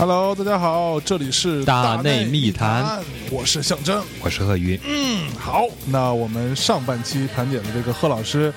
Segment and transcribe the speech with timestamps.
[0.00, 4.00] Hello，大家好，这里是大内密密谈，我是象征。
[4.20, 8.54] 我是贺云，嗯，好，那我们上半期盘点的这个贺老师，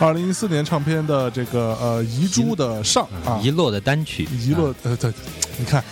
[0.00, 5.12] 二零一四年唱片的这个呃遗珠的上啊，遗落的单曲，遗落呃对，
[5.58, 5.82] 你看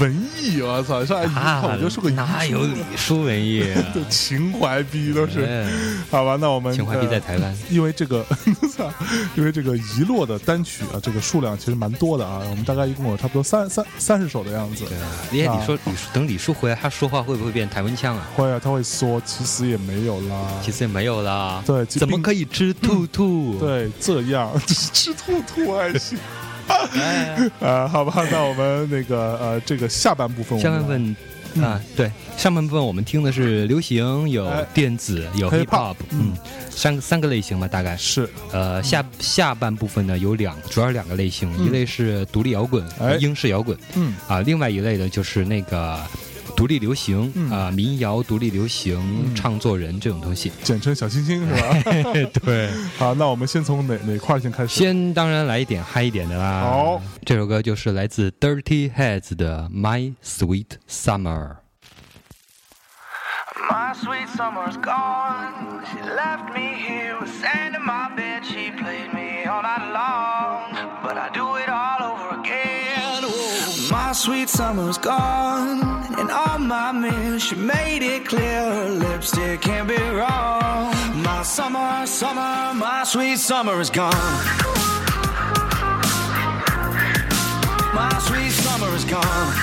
[0.00, 3.82] 文艺，我操，上来一看我就说个哪有李叔文艺啊？
[3.94, 5.66] 就情怀逼都是，哎
[6.10, 6.36] 好吧？
[6.40, 8.24] 那我们情怀逼在呃台湾，因为这个，
[8.76, 8.92] 操
[9.34, 14.84] 因为这个遗落的单曲啊，这个数量其实蛮多的啊，我们大概一共有差不多三三三十首的样子。
[14.86, 18.28] 对啊，你看啊李叔，李叔等李叔回来，他说话会不会变台湾腔啊？
[18.36, 20.36] 会啊，他会说，其实也没有啦。
[20.62, 23.58] 其实也没有啦，对怎么可以吃兔兔？
[23.58, 26.18] 对，这样 吃兔兔还行。
[26.94, 31.16] 哎，啊，好吧，那我们那个呃，这个下半部分下半，部分
[31.64, 34.64] 啊，对，上半部分我们听的是流行，有哎。
[34.74, 36.32] 电子，有 Hip hip hop，hop，嗯，
[36.70, 37.96] 三个三个类型吧，大概。
[37.96, 38.28] 是。
[38.52, 43.16] 呃，下下半部分呢有两，主要两个类型，一类是独立摇滚、哎。
[43.16, 43.76] 英式摇滚。
[43.94, 44.14] 嗯。
[44.28, 45.98] 啊，另外一类呢就是那个
[46.58, 50.50] 独立流行嗯啊，民谣、独立流行、嗯唱作人这种东西。
[50.64, 52.02] 简称小清新是吧？
[52.44, 54.74] 对，好，那我们先从哪哪块儿先开始？
[54.74, 56.62] 先当然来一点嗨一点的啦。
[56.62, 61.22] 好，这首歌就是来自 Dirty Heads 的《My Sweet Summer》。
[63.70, 65.84] My sweet summer's gone.
[65.84, 68.42] She left me here with sand in my bed.
[68.42, 71.87] She played me all night long, but I do it all
[74.18, 75.80] sweet summer's gone,
[76.18, 80.92] and all my she made it clear her lipstick can't be wrong.
[81.22, 84.12] My summer, summer, my sweet summer is gone.
[87.94, 89.54] My sweet summer is gone.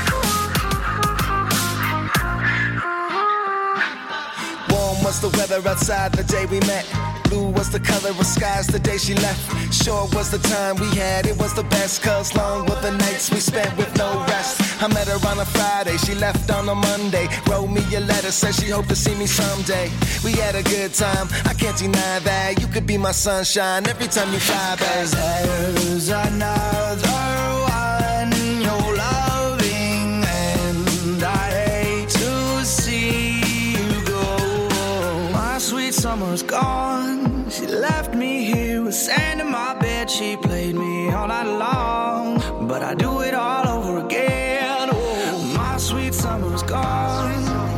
[4.69, 7.14] Warm was the weather outside the day we met.
[7.29, 9.73] Blue was the color of skies the day she left.
[9.73, 12.01] Sure was the time we had, it was the best.
[12.03, 14.61] Cause long were the nights we spent with no rest.
[14.81, 17.27] I met her on a Friday, she left on a Monday.
[17.49, 19.89] Wrote me a letter, said she hoped to see me someday.
[20.23, 22.61] We had a good time, I can't deny that.
[22.61, 24.95] You could be my sunshine every time you fly back.
[24.95, 27.07] Cause there's another
[27.81, 28.31] one
[28.61, 33.39] you're loving, and I hate to see
[33.77, 35.29] you go.
[35.31, 36.94] My sweet summer's gone.
[39.05, 40.09] Sand in my bed.
[40.09, 44.89] She played me all night long, but I do it all over again.
[44.91, 47.31] Oh, my sweet summer's gone,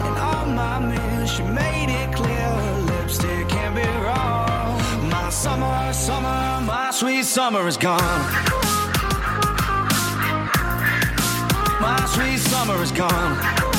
[0.08, 1.32] and all my mirrors.
[1.32, 4.80] She made it clear her lipstick can't be wrong.
[5.10, 8.22] My summer, summer, my sweet summer is gone.
[11.82, 13.77] My sweet summer is gone.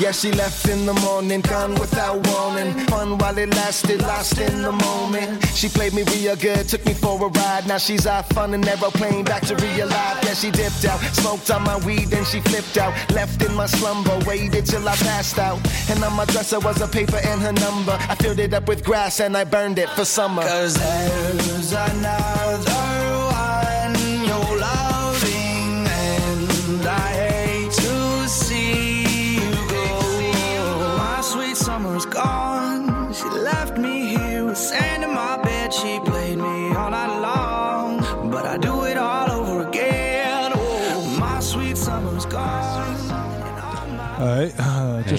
[0.00, 2.72] Yeah, she left in the morning, gone without warning.
[2.86, 5.44] Fun while it lasted, lost in the moment.
[5.48, 7.66] She played me real good, took me for a ride.
[7.66, 10.18] Now she's off on an aeroplane, back to real life.
[10.24, 12.94] Yeah, she dipped out, smoked on my weed, then she flipped out.
[13.10, 15.60] Left in my slumber, waited till I passed out.
[15.90, 17.92] And on my dresser was a paper and her number.
[17.92, 20.40] I filled it up with grass and I burned it for summer.
[20.40, 22.79] Cause there's another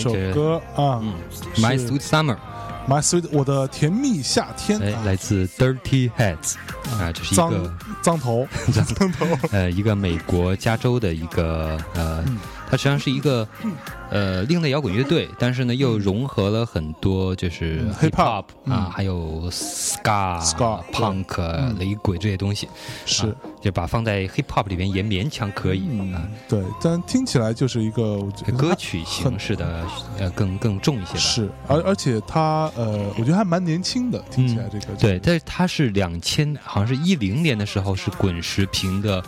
[0.01, 1.13] 首歌啊嗯
[1.57, 6.55] My 是 Sweet Summer，My Sweet，我的甜蜜夏天哎，啊，来自 Dirty Heads
[6.99, 8.47] 啊，这是一个 脏头，
[8.95, 12.23] 脏头，呃一个美国加州的一个呃，
[12.71, 13.45] 它实际上是一个
[14.09, 22.69] 呃另类摇滚乐队，但是呢又融合了很多就是嗯 hip 嗯啊，还有 ska、ska，punk、雷鬼这些东西，
[23.05, 25.83] 是啊就把放在 hip hop 里边也勉强可以
[26.13, 26.23] 啊。
[26.47, 28.21] 对，但听起来就是一个
[28.57, 29.85] 歌曲形式的
[30.17, 31.19] 呃更更重一些吧。
[31.19, 39.21] 是，而而且它呃，我觉得还蛮年轻的，听起来这个对，但是它是两千，好像是一零年的时候是滚石评的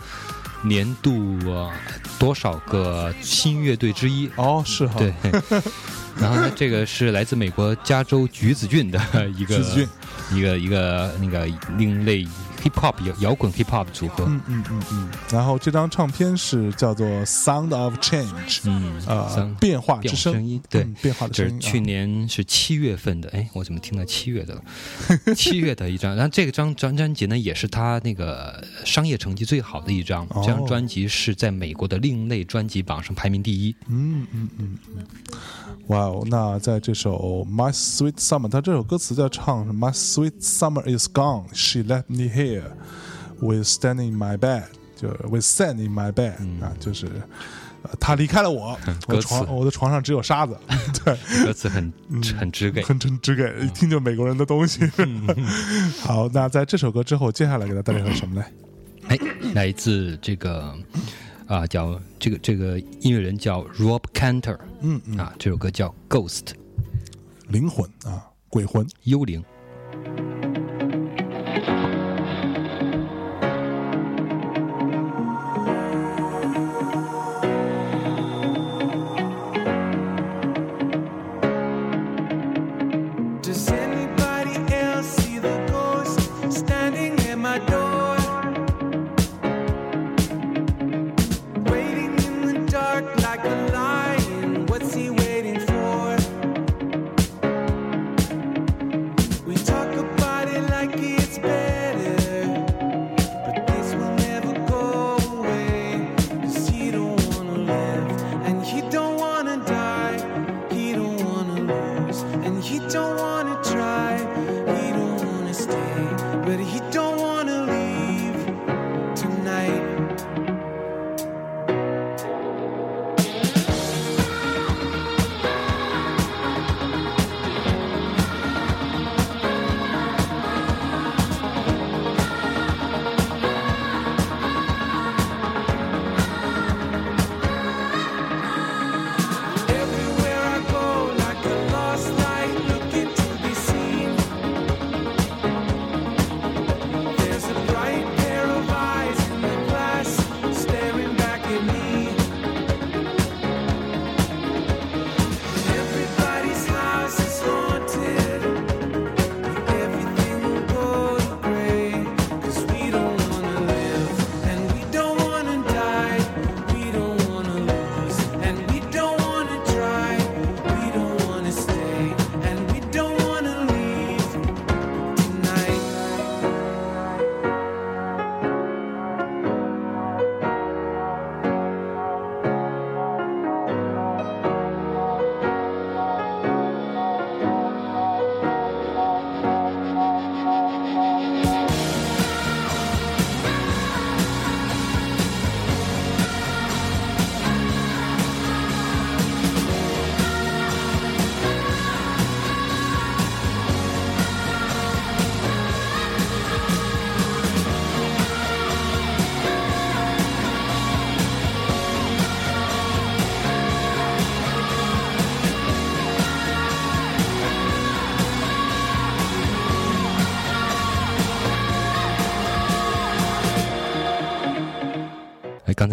[0.64, 1.70] 年度、呃
[2.18, 4.30] 多少个新乐队之一。
[4.36, 5.12] 哦是哈，对，
[6.16, 8.98] 然后呢，这个是来自美国加州橘子郡的
[9.36, 9.88] 一个橘子郡。
[10.32, 11.46] 一个一个那个
[11.76, 12.26] 另类
[12.64, 14.24] hip hop 摇摇滚 hip hop 组合。
[14.26, 15.08] 嗯嗯嗯嗯。
[15.30, 18.26] 然后这张唱片是叫做《Sound of Change》，
[18.64, 21.60] 嗯，呃，变化之声，声音对嗯变化的声音。
[21.60, 24.62] 就是去年是七月份的，哎，我怎么听到七月的了？
[25.36, 30.24] 七月的一张，然后这个张专专辑呢，也是他那个商业成绩最好的一张。
[30.30, 33.74] 哦这张专辑是在美国的另类专辑榜上排名第一。
[33.88, 34.98] 嗯嗯嗯嗯，
[35.88, 36.24] 哇哦！
[36.30, 42.53] 那在这首《My Sweet Summer》，他这首歌词在唱是 “My sweet summer is gone, she left me here,
[43.40, 44.64] with standing in my bed”，
[44.96, 47.06] 就是 “with sand in my bed”、啊，就是。
[47.06, 48.74] 呃他离开了我，
[49.08, 50.56] 我床我的床上只有沙子，
[51.04, 51.92] 对，歌词很
[52.38, 52.82] 很直给。
[52.82, 54.80] 很真直给一听就美国人的东西。
[56.00, 58.44] 好，那在这首歌之后，接下来给大家带来什么呢？
[59.08, 59.18] 哎，
[59.52, 60.74] 来自这个
[61.46, 66.52] 啊、叫这个这个音乐人叫 Rob Cantor 嗯嗯，啊，这首歌叫 Ghost
[67.48, 68.86] 灵魂啊，鬼魂。
[69.02, 69.44] 幽灵。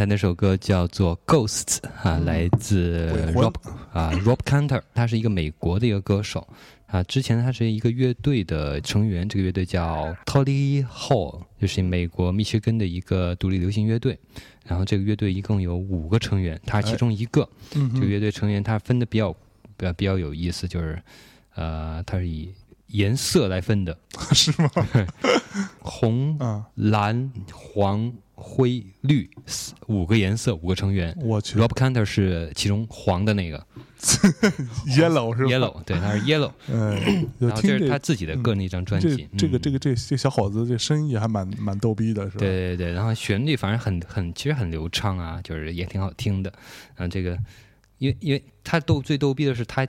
[0.02, 3.54] 才那首歌叫做《Ghosts》啊，来自 Rob
[3.94, 6.48] 啊 Rob Cantor，他是一个美国的一个歌手
[6.88, 7.04] 啊。
[7.04, 14.18] 之前他是一个乐队的成员，这个乐队叫 Tolly Hall，就是美国密歇根的一个独立流行乐队。
[14.66, 17.48] 然后这个乐队一共有五个成员，他其中一个。
[17.76, 19.32] 嗯这个乐队成员他分的比较
[19.78, 21.00] 比较比较有意思，就是
[21.54, 22.52] 呃，他是以
[22.88, 23.96] 颜色来分的，
[24.34, 24.72] 是吗？
[25.80, 28.12] 红、 啊，蓝、黄、
[28.42, 31.16] 灰、绿四五个颜色，五个成员。
[31.22, 33.66] 我去 Rob Cantor 是其中黄的那个，
[34.88, 36.52] yellow 是吧 Yellow，对，他是 Yellow。
[36.68, 39.30] 嗯，然后这是他自己的个人一张专这辑。
[39.38, 42.40] 这个嗯这个这这小伙子这声音也还蛮蛮逗逼的，是吧？
[42.40, 46.52] 对对对，然后旋律反正很很其实很流畅啊，就是也挺好听的。
[46.96, 47.38] 然后，这个
[48.00, 49.88] 因为因为他逗最逗逼的是他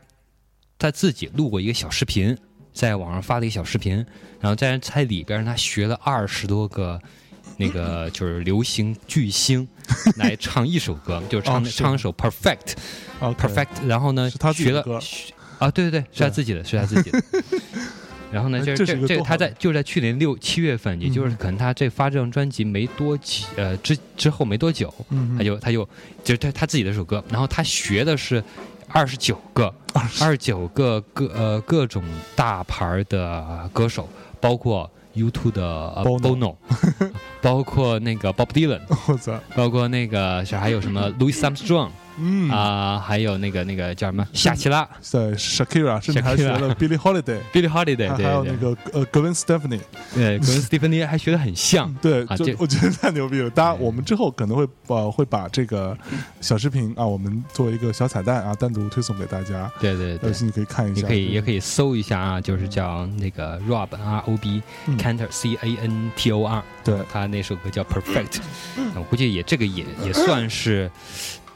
[0.78, 2.36] 他自己录过一个小视频，
[2.74, 3.96] 在网上发了一个小视频，
[4.40, 7.00] 然后在在里边他学了二十多个。
[7.56, 9.66] 那个就是流行巨星
[10.16, 15.00] 来唱一首歌，就是唱、唱一首 Perfect，OK Perfect，然后呢是他学了的
[15.58, 17.22] 啊，对对对，是他自己的，是他自己的。
[18.32, 25.86] 然后呢，哎这这是这这个他在就在去年六七月份，也就是可能他这发这张专辑没多几呃之之后没多久，嗯他就他就
[26.24, 28.42] 就是他他自己的首歌，然后他学的是
[28.88, 29.72] 二十九个
[30.18, 32.02] 二十九个各呃各种
[32.34, 34.08] 大牌的歌手，
[34.40, 35.64] 包括 U2 的
[35.96, 36.56] 呃 Bono Bono，
[37.40, 44.26] 包括那个 Bob Dylan，我操，包括那个是还有什么 Louis Armstrong 嗯，啊、还有那个那个叫什么？
[44.32, 49.80] 夏奇拉在 Shakira 甚至还学了 Billie Holiday，Billie Holiday，还有那个呃 Gwen Stefani，
[50.14, 51.92] 对，跟斯蒂芬妮还学的很像。
[52.02, 53.50] 对，啊就我觉得太牛逼了。
[53.50, 55.96] 大家，我们之后可能会呃会把这个
[56.40, 60.30] 小视频啊，我们做一个小彩蛋啊，单独推送给大家，对对对。
[60.30, 64.98] 而，且你可以看一下，你可以也可以搜一下啊，就是叫那个 Rob R O B 嗯。
[64.98, 66.94] Cantor C A N T O R，对。
[67.12, 68.38] 他那首歌叫 Perfect，
[68.94, 70.90] 那我估计也这个也也算是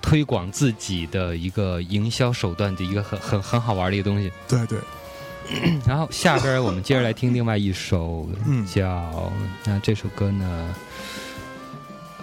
[0.07, 4.31] 推广自己的一个营销手段的一个很很很好玩的一个东西。
[4.47, 4.79] 对对，
[5.85, 9.33] 然后下边我们接着来听另外一首嗯叫
[9.65, 10.75] 那这首歌呢。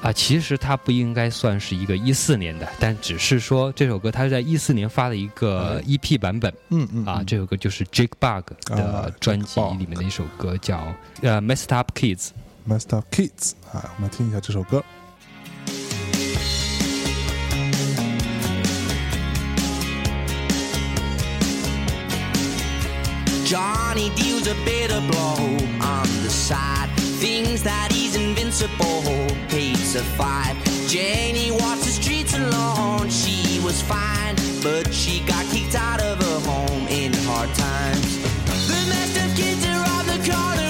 [0.01, 10.85] 啊，其实它不应该算是一个一四年的，但只是说这首歌它是在一四年发的一个 EP 版本，嗯嗯啊，嗯这首歌就是 Jake Bug 啊的专辑里面的一首歌，叫
[11.21, 12.29] 呃 Messed Up Kids。
[12.67, 14.83] Messed Up Kids 啊，我们来听一下这首歌。
[23.53, 25.38] Johnny deals a bitter blow
[25.79, 26.89] on the side.
[27.22, 29.03] Things that he's invincible,
[29.48, 30.55] hates a fight.
[30.88, 33.12] Janie walks the streets alone.
[33.12, 38.17] She was fine, but she got kicked out of her home in hard times.
[38.65, 40.62] The messed up kids are on the corner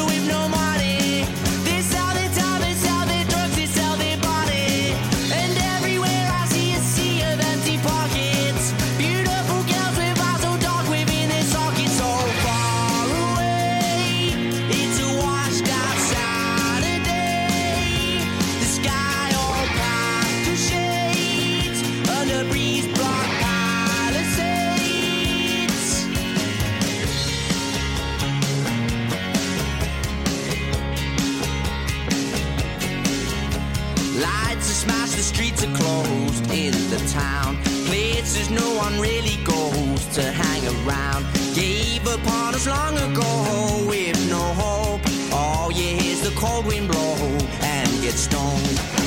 [36.34, 37.58] closed in the town.
[37.86, 41.26] Places no one really goes to hang around.
[41.54, 45.02] Gave up on us long ago with no hope.
[45.34, 47.16] All you hear is the cold wind blow
[47.62, 49.03] and get stoned.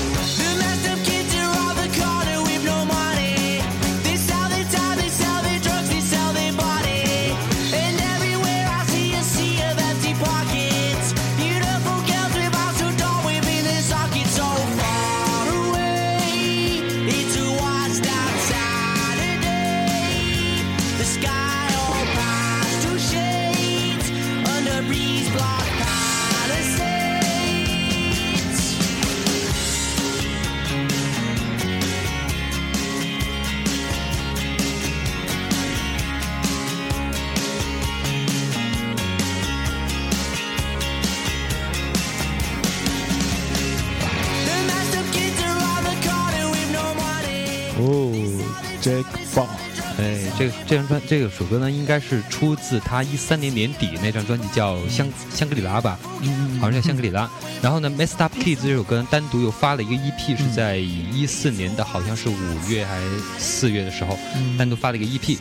[50.38, 57.28] 这个这张专这个首歌呢，应该是出自他一三年年底那张专辑叫《香香格里拉》吧，嗯好像叫香格里拉。
[57.62, 64.18] 然后呢，《Messed Up Kids》这首歌单独又发了一个 EP，是在一四年的，好像是五月还是四月的时候，
[64.58, 65.38] 单独发了一个 EP。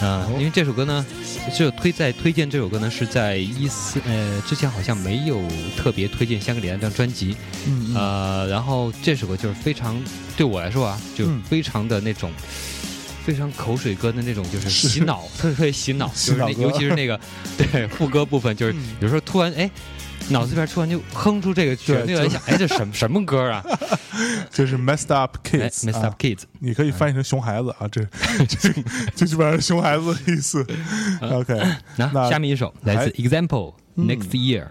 [0.00, 1.04] 啊、因为这首歌呢，
[1.52, 5.42] 只有推在推荐这首歌呢，是在一四呃之前好像没有
[5.76, 10.00] 特别推荐香格里拉这张专辑，嗯嗯呃，然后这首歌就是非常
[10.36, 12.30] 对我来说啊，就嗯非常的那种。
[13.28, 14.88] 非常口水歌的那种，就是是。
[14.88, 17.20] 洗脑，特 别特别洗脑，就是尤其是那个
[17.58, 18.96] 对副歌部分，就是嗯。
[19.00, 19.70] 有时候突然哎，
[20.30, 23.62] 脑子里边突然就哼出这个旋律来，就想 哎这什么什么歌啊？
[24.50, 26.04] 就是 Messed Up 哎 Kids，，Messed 啊。
[26.04, 28.02] Up Kids，你可以翻译成熊孩子啊，这
[28.46, 28.72] 这
[29.14, 30.66] 这基本上是熊孩子的意思。
[31.20, 31.54] OK，
[31.96, 34.06] 那那下面一首来自 Example 嗯。
[34.06, 34.68] Next Year。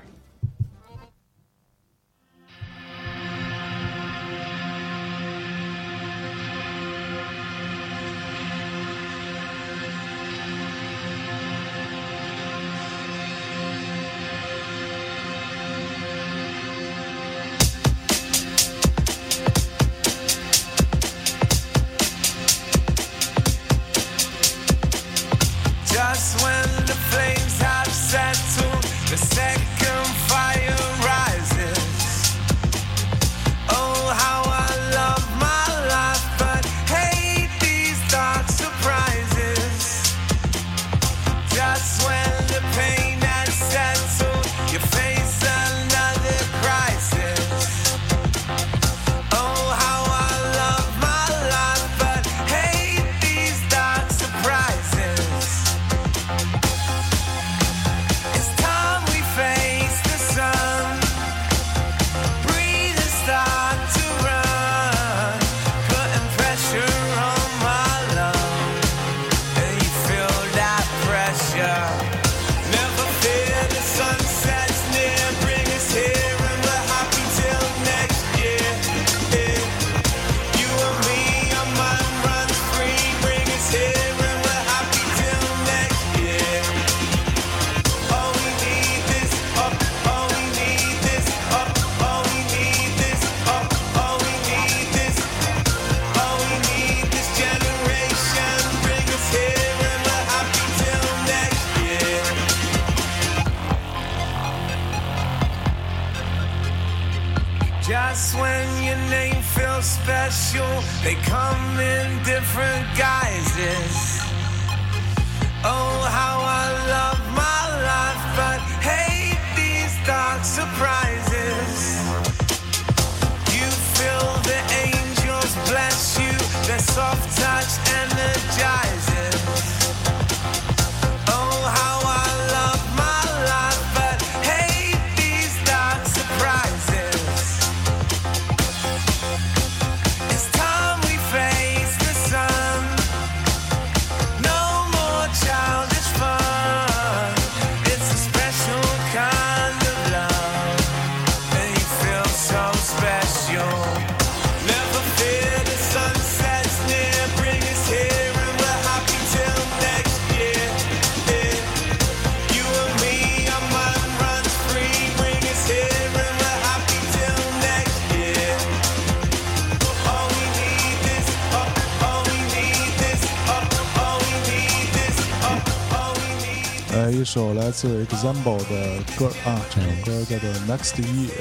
[177.18, 181.32] 一首来自 Example 的歌啊，这首歌叫做 Next Year，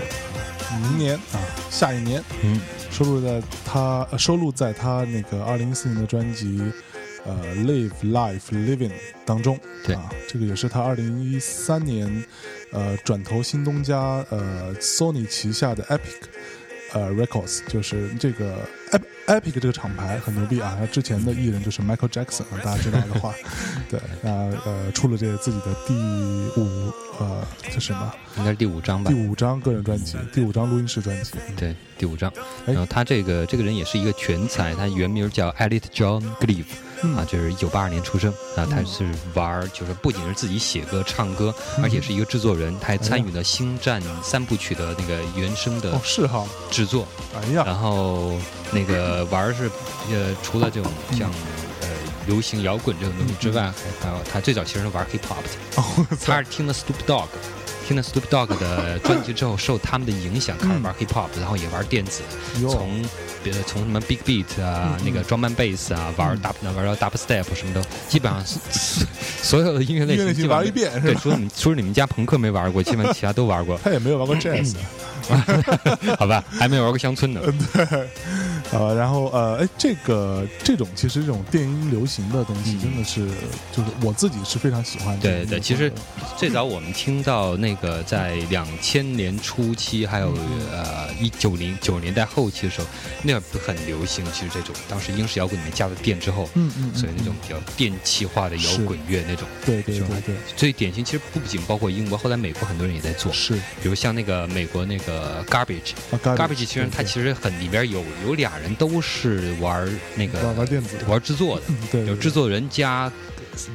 [0.81, 1.37] 明年啊，
[1.71, 2.59] 下一年，嗯，
[2.91, 6.63] 收录在他呃收录在他那个二零一四年的专辑
[7.27, 8.93] 呃 Live Life Living
[9.27, 9.95] 当中，对。
[9.95, 12.25] 啊，这个也是他二零一三年
[12.73, 16.01] 呃转投新东家呃 Sony 旗下的 Epic。
[16.93, 18.59] 呃，Records 就是这个
[18.93, 23.35] Ep- Epic 这个厂牌很牛逼啊，他之前的艺人就是 Michael Jackson，啊大家知道的话，
[23.91, 24.31] 对，那
[24.65, 25.95] 呃出了这个自己的第
[26.61, 29.17] 五呃这什么应该是第五张吧第？
[29.17, 32.31] 五张个人专辑，第五张录音室专辑，对，第五张。
[32.67, 36.86] 哎然后他这个这个人也是一个全才，他原名叫 Elliot John Gleave，、嗯
[37.17, 41.85] 啊，就是一九八二年出生啊，他是玩儿，就是不仅是自己写歌唱歌，嗯。
[41.85, 48.33] 而且是一个制作人，他还参与了《星战》三部曲的那个原声的哦是哈，制作，哎呀，然后
[48.71, 49.71] 那个玩儿是
[50.11, 51.31] 呃，除了这种像
[51.83, 51.89] 呃
[52.27, 57.29] 流行摇滚这种东西之外，还还有他最早其实是玩 hip hop 的，哦他是听了 Snoop Dogg。
[57.87, 62.23] 听了 Snoop Dogg 的专辑之后，受他们的影响，开始玩 hip hop，然后也玩电子，
[62.69, 63.01] 从
[63.45, 69.07] 别的从什么 Big Beat 啊，那个 Drum and Bass 啊，玩 dub 玩到 Dub Step 什么的，基本上 是
[69.41, 74.75] 所有的音乐类型玩一遍是对，除了你们除了你们家朋克没玩过，基本上其他都玩过， 他也没有玩过 Jazz，
[76.19, 76.43] 好吧？
[76.51, 77.41] 还没玩过乡村呢。
[78.73, 83.29] 呃，然后呃，哎，这个这种其实这种电音流行的东西，嗯真的是
[83.73, 85.93] 就是我自己是非常喜欢的对对，其实
[86.37, 90.37] 最早我们听到那个在两千年初期，还有
[90.73, 92.87] 呃一九零九年代后期的时候，
[93.23, 94.25] 那会儿很流行。
[94.33, 101.05] 其实这种当时英式摇滚里面加了电之后，嗯嗯，嗯所以那种比较电气化的摇滚乐那种，对对对对最典型。
[101.05, 105.93] 其实不仅包括英国，后来美国很多人也在做，是比如像那个美国那个 Garbage。
[106.11, 110.97] 啊 Garbage 其实它其实很里边有有俩人都是玩那个玩玩电子。
[110.99, 112.07] 的玩制作的，嗯 对对。
[112.09, 113.11] 有制作人加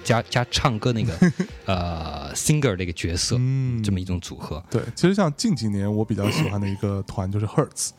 [0.03, 1.13] 加加唱歌那个
[1.65, 3.81] 呃 singer 这个角色，嗯。
[3.83, 4.63] 这么一种组合。
[4.69, 7.89] 对，其实像近几年我比较喜欢的一个 团就是 Hertz，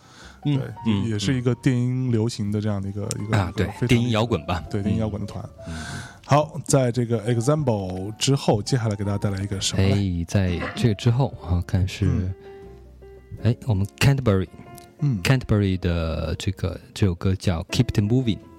[0.45, 5.45] 嗯对，嗯也是一个电音流行的这样的一个一个啊，对电音摇滚吧，对电音摇滚的团。
[6.25, 12.33] 好，在这个 Example 之后，接下来给大家带来一个什么哎呢？，在这个之后啊，看是，
[13.43, 14.47] 哎，我们 Canterbury
[15.23, 18.52] Canterbury 的这个这首歌叫 Keep It Moving。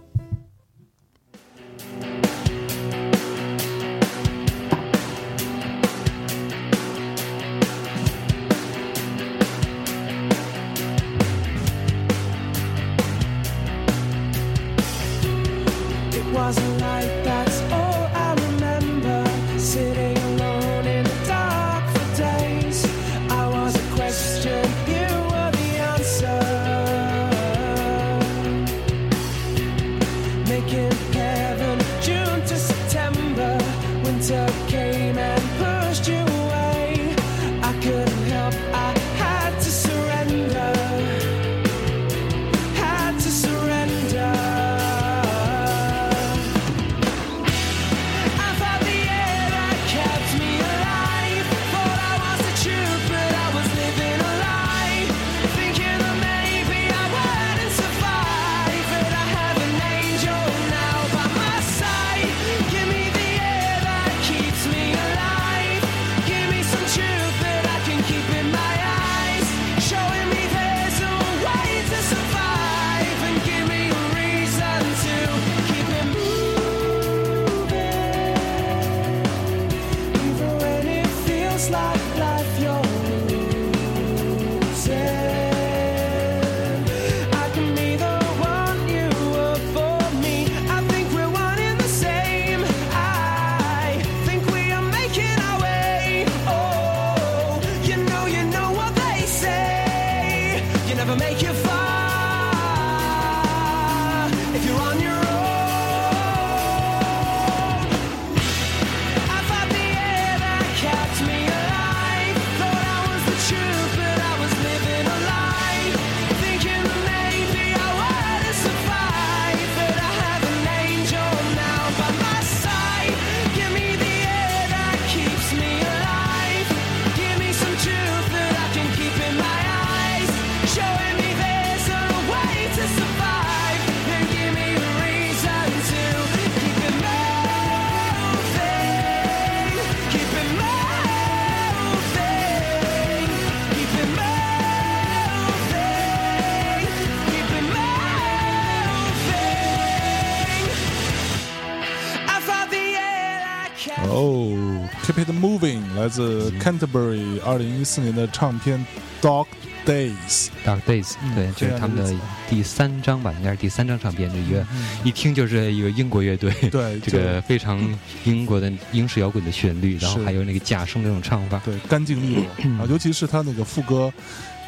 [156.13, 158.86] 自 Canterbury 二零一四年的唱片
[159.19, 159.47] Dog
[159.84, 160.49] Days。
[160.63, 162.13] Dark Days，嗯对，这是他们的
[162.47, 164.65] 第三张吧，应该是第三张唱片，这一个
[165.04, 167.82] 一听就是一个英国乐队，对， 这个非常
[168.26, 172.43] 英国的英式摇滚的旋律，然后还有那个假声的那种唱法，对干净利落。
[172.80, 174.13] 啊，尤其是他那个副歌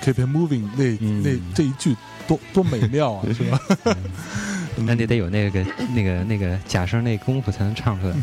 [0.03, 1.21] Keep It Moving 那嗯。
[1.23, 1.95] 那这一句
[2.27, 3.59] 多多美妙啊， 是吧？
[4.77, 8.15] 那你得有那个那个那个假声那功夫才能唱出来。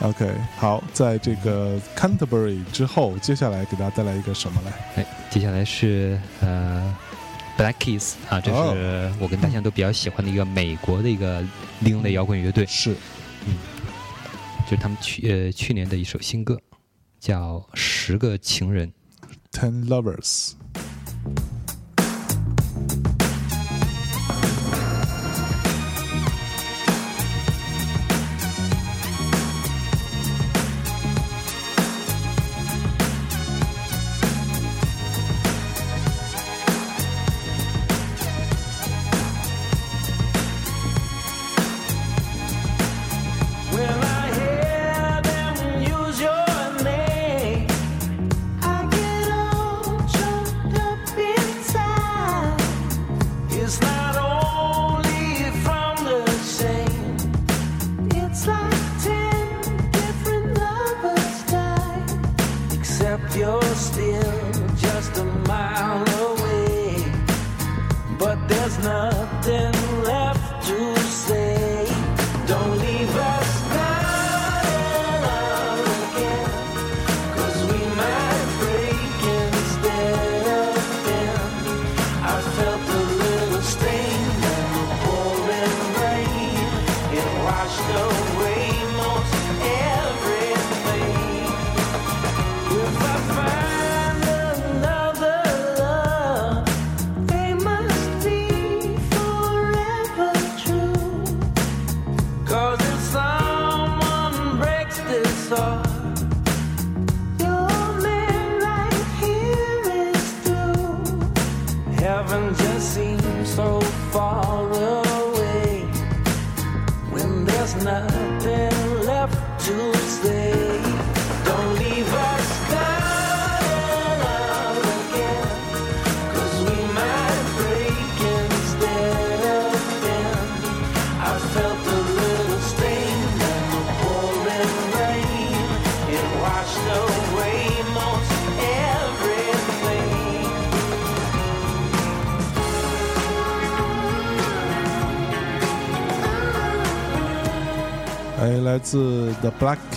[0.00, 4.72] OK，好，在这个 Canterbury 之后，接下来给大家带来一个什么来？
[4.96, 6.94] 哎，接下来是呃
[7.56, 11.44] Black Keys 啊，这哦是我跟大象都比较喜欢的一个美国的一个
[11.80, 12.94] 另类摇滚乐队，是
[13.46, 13.54] 嗯，
[14.64, 16.58] 就是他们去呃去年的一首新歌，
[17.18, 18.88] 叫《十个情人》。
[19.50, 20.52] Ten Lovers。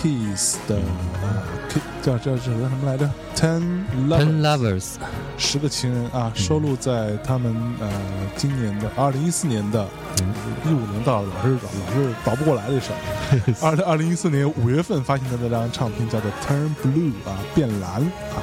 [0.02, 0.78] Keys 的
[1.22, 3.62] 呃 K 叫叫叫叫什么来着？Ten
[4.10, 4.96] Ten Lovers，Lovers，
[5.38, 7.88] 十个情人啊，收录在他们呃
[8.36, 9.88] 今年的二零一四年的
[10.66, 12.98] 一五年到了，老是老是倒不过来的事儿。
[13.62, 18.41] 二零二零一四年五月份发行的那张唱片叫做《Turn Blue》啊，变蓝啊。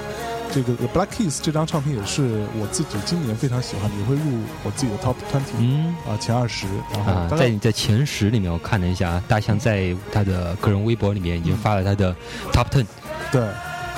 [0.59, 5.94] 这个 The Black Keys 这张唱片也是我自己今年非常喜欢的，也会入我自己的 Top Twenty 嗯。
[6.05, 6.66] 啊前二十。
[6.92, 12.12] 然后在在前十里面，我看了一下，大象在他的个人微博里面已经发了他的
[12.53, 12.85] Top Ten
[13.31, 13.42] 对，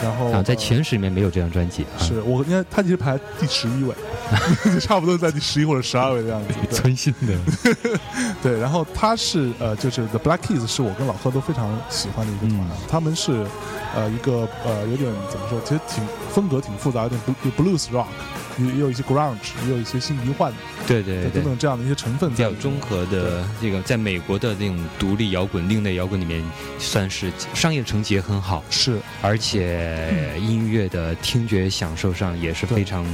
[0.02, 3.94] 然后啊，在呃前十里面没有这张专辑啊，是我应该他其实排第十一位，
[4.72, 6.54] 就差不多在第十一或者十二位的样子。
[6.70, 7.98] 存心的，
[8.42, 13.44] 对，然后他是呃，就是 The Black Keys 是我跟老贺都非常喜欢的一个团，嗯他们是
[13.94, 17.20] 呃一个呃有点怎么说，其实挺风格挺复杂，有点
[17.56, 18.06] blues rock，
[18.58, 20.52] 也也有一些 grunge，也有一些新迷幻
[20.86, 22.36] 对对对等等这样的一些成分比。
[22.36, 26.42] 较综合的这个，在美国的那种独立摇滚、另类摇滚里面，
[26.78, 33.04] 算是商业成绩也很好，是而且音乐的听觉享受上也是非常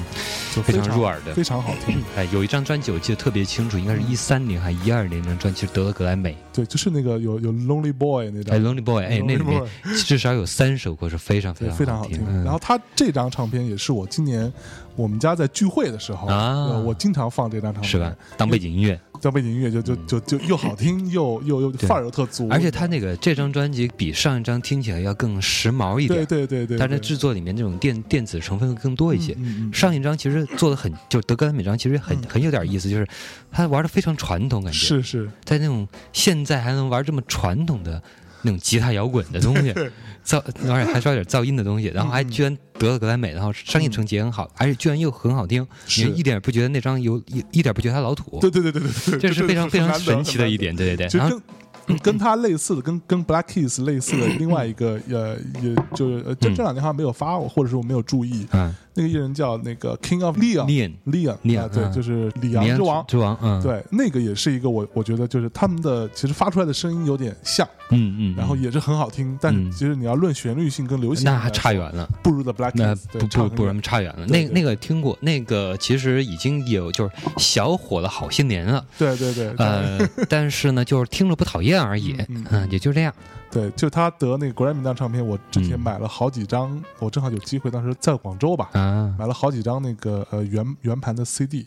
[0.54, 1.34] 就非常常入耳的。
[1.34, 2.02] 非常好听。
[2.16, 8.56] 哎，有一张专辑我记得特别清楚，应该是一三年还一二年那张专辑，是得了格莱美，对，就是那个有有 Lonely Boy 那张。
[8.56, 9.62] 哎，，Lonely Boy，哎，那里面
[10.04, 12.44] 至少有三首歌是非常非，常非常好听。
[12.44, 14.52] 然后他这张唱片也是我今年
[14.94, 16.66] 我们家在聚会的时候，啊。
[16.70, 18.14] 呃我经常放这张唱片，是吧？
[18.36, 29.36] 当背景音乐，背景音乐就就就就又好听又又又范儿又特足，而且他那个这张专辑比上一张听起来要更时髦一点，对对对，它在制作里面那种电电子成分会更多一些。
[29.72, 33.06] 上一张其实做的很，就德格兰美张其实很很有点意思，就是
[33.50, 38.02] 他玩的非常传统，感觉是是，在那种现在还能玩这么传统的
[38.46, 39.74] 那种吉他摇滚的东西，
[40.24, 50.56] 噪而且还稍有点噪音的东西，然后还嗯居然得了格莱美，然后商业成绩也很好，而且居然又很好听，是你一点不觉得那张有一一点不觉得他老土，对对对对对对，这是非常非常神奇的一。
[50.56, 51.18] 点，对对对。
[51.18, 51.40] 然后
[51.86, 58.46] 跟跟他类似的，跟跟 Black Keys 类似的另外一个呃，也就是呃这这两天好像没有发我，或者是我没有注意。
[58.52, 63.04] 嗯，那个艺人叫那个 King of Leon Leon Leon 对，嗯就是里昂绵之王。
[63.06, 72.08] 之王，嗯，，对，那个也是一个我我觉得就是他们的其实发出来的声音有点像，嗯嗯，然后也是很好听，但其实你要论旋律性跟流行，那还差，远了。
[72.22, 74.26] 不如 The Black 那不不不，差很远了。
[74.26, 78.84] 那那个听过，那个其实已经有就是小火了好些年了。
[78.98, 82.16] 对对对，呃，但是呢，就是听着不讨厌而已，
[82.50, 83.12] 嗯，也就这样。
[83.56, 91.64] 对，就他得那个 Grammy 那张唱片，我之前嗯买了好几张，我正好有机会，当时在广州吧，啊买了好几张那个呃圆圆盘的 CD，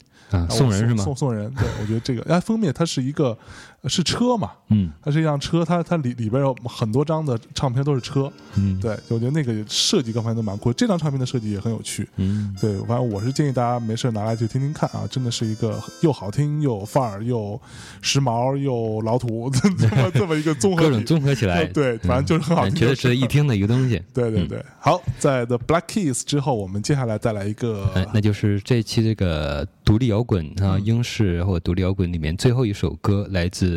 [0.52, 1.04] 送人是吗？
[1.04, 3.38] 送送人，对我觉得这个，哎，封面它是一个呃
[3.86, 4.92] 是车嘛，嗯。
[5.02, 12.08] 它是一辆车，它它里里边有很多张的唱片都是车，嗯，对，我觉得那个设计各方面都蛮酷，这张唱片的设计也很有趣。
[12.18, 12.56] 嗯。
[12.60, 17.60] 对，反正我是建议大家没事拿来去听听看啊，真的是一个又好听又有范儿又
[18.02, 21.06] 时髦又老土 这么这么一个综合各种。
[21.06, 24.02] 综合起来，对反正就是很好听嗯觉得值得一听的一个东西。
[24.14, 30.86] 对对对，好，在 The Black Keys 之后，我们接下来再来一个，哎，那就是这期这个独立摇滚啊，嗯。
[30.90, 33.69] 英式或独立摇滚里面最后一首歌，来自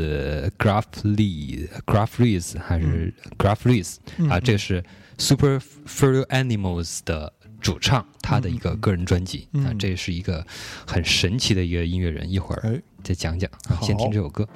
[0.58, 3.96] Graf Lee、Graf Rees 还是 Graf Rees
[4.28, 4.82] 啊，这是
[5.18, 10.44] Super Furry Animals 的主唱，他的一个个人专辑啊嗯，这是一个
[10.86, 14.48] 很神奇的一个音乐人，一会儿哎，再讲讲啊，先听这首歌。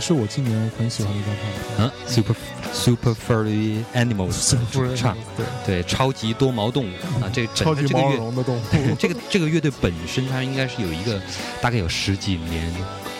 [0.00, 1.60] 是我今年很喜欢的一张唱片。
[1.78, 2.34] 嗯，Super
[2.72, 8.62] Super Furry Animals 主唱，对，对，超级多毛动物啊，这超级毛这个乐茸的动物，
[8.98, 11.20] 这个这个乐队本身，它应该是有一个
[11.60, 12.72] 大概有十几年，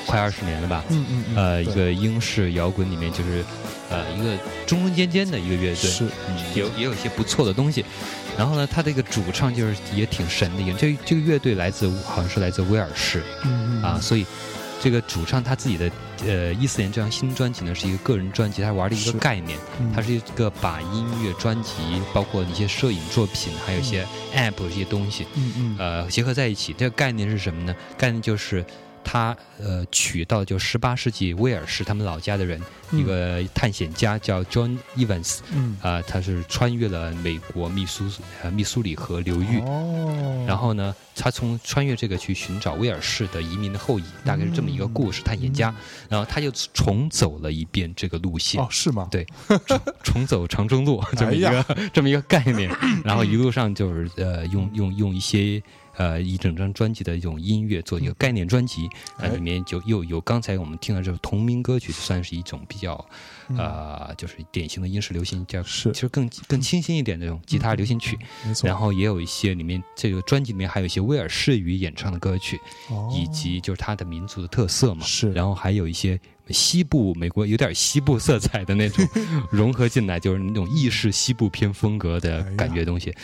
[0.06, 0.84] 快二十年了吧。
[0.88, 3.44] 嗯嗯嗯，呃，一个英式摇滚里面，就是
[3.90, 7.84] 呃一个中中间间的一个乐队，是嗯，有也有一些不错的东西。
[8.38, 14.24] 然后呢，他这个主唱就是也挺神的一个，这这个乐队来自好像是来自威尔士嗯嗯啊，所以
[14.80, 15.90] 这个主唱他自己的
[16.26, 21.72] 呃一四年这张新专辑呢是一个个人专辑，他玩的一个概念，嗯它是一个把音乐专辑，
[22.14, 26.72] 包括一些摄影作品，还有一些 app 这些东西，嗯嗯呃，结合在一起。
[26.72, 27.76] 这个概念是什么呢？
[27.98, 28.64] 概念就是
[29.02, 32.60] 他呃娶到就十八世纪威尔士他们老家的人、
[32.92, 38.04] 一个探险家叫 John Evans，嗯，啊、他是穿越了美国密苏
[38.42, 39.60] 呃密苏里河流域。
[39.60, 45.22] 哦，然后呢，他从穿越这个去寻找威尔士的移民的后裔，大概是这么一个故事。
[45.22, 45.74] 探险家，
[46.08, 48.60] 然后他就重走了一遍这个路线。
[48.60, 49.08] 哦，，是吗？
[49.10, 49.26] 对，
[49.66, 52.70] 重 重走长征路这么一哎个、 这么一个概念，
[53.04, 55.62] 然后一路上就是呃用用用一些
[56.00, 59.28] 呃一整张专辑的一种音乐做一个概念专辑，哎。
[59.28, 62.92] 呃里面就又有刚才我们听到这首同名歌曲，算是一种比较
[63.56, 65.90] 呃就是典型的英式流行，叫是。
[65.92, 68.66] 其实更更清新一点的那种吉他流行曲，没错。
[68.66, 72.60] 然后也有一些里面这个专辑里面还有一些威尔士语演唱的歌曲，
[72.90, 73.08] 哦。
[73.14, 75.32] 以及就是它的民族的特色嘛，是。
[75.32, 79.06] 然后还有一些西部美国有点西部色彩的那种
[79.50, 83.14] 融合进来，就是那种意式西部偏风格的感觉东西，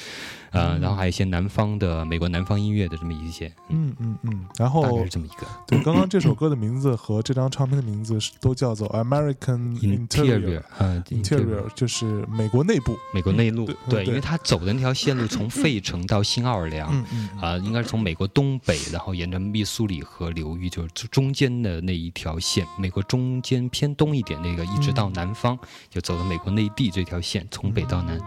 [0.51, 5.47] 呃，然后还有一些南方的美国南方音乐的这么一些，嗯，嗯嗯嗯，然大概后是这么一个。
[5.67, 12.97] 对，刚刚这首歌的名字和这张唱片的名字是都叫做 American interior，嗯 Interior，就是美国内部。
[13.13, 17.41] 美国内陆，对因为他走的那条线路从费城到新奥尔良，嗯嗯嗯。
[17.41, 28.19] 啊、应该是从美国东北，然后沿着密苏里河流域，就是中间的那一条线，美国中间偏东一点那个，一直到南方，就走的美国内地这条线，从北到南。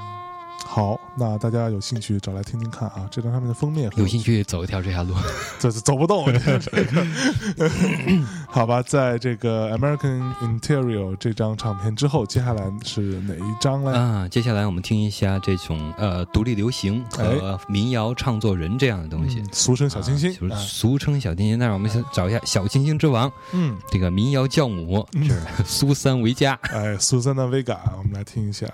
[0.65, 5.15] 好，那大家有兴趣找来听听看啊，这张唱片的封面很有兴趣走一条这条路，
[5.59, 7.05] 这是走不动，这个
[8.47, 13.93] 好吧，在这个 American Interior 这张唱片之后，接下来是哪一张呢？
[13.93, 19.39] 啊，接下来我们听一下这种呃独立流行和民谣唱作人这样的东西。
[19.39, 26.57] 嗯俗称小清新啊，就是哎俗称小清新，但是我们先找一下小清新之王，嗯，这个民谣教母是苏珊维嘉。
[26.63, 28.67] 哎，苏珊娜·维嘎，我们来听一下。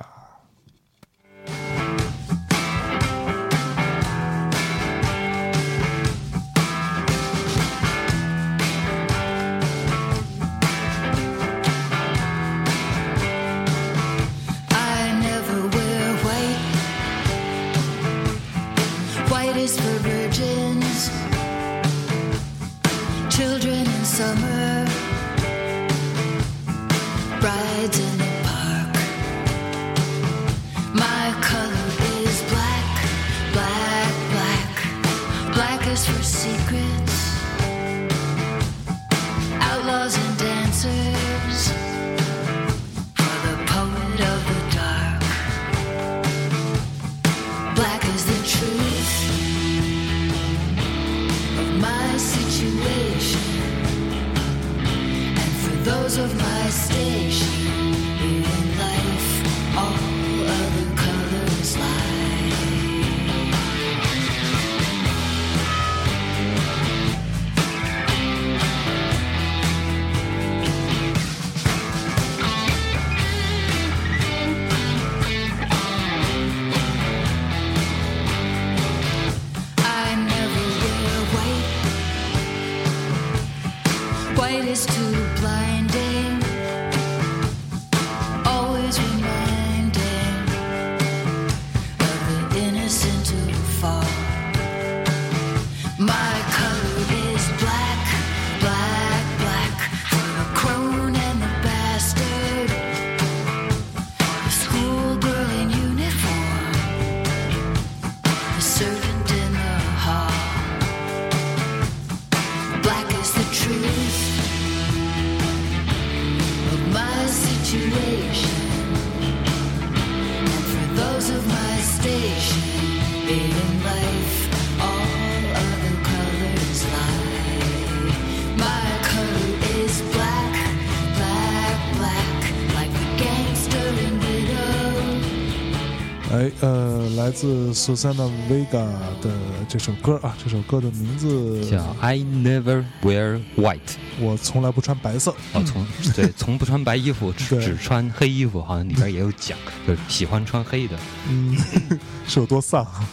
[137.36, 138.80] 自苏珊娜·维嘎
[139.22, 139.30] 的
[139.68, 143.80] 这首歌啊，这首歌的名字叫 I Never Wear White，
[144.22, 145.36] 我从来不穿白色。
[145.52, 150.98] 哦，从对从不穿白衣服，只只穿黑衣服，好像里边也有讲，就是喜欢穿黑的，
[151.30, 151.58] 嗯，
[152.26, 153.06] 是有多丧啊？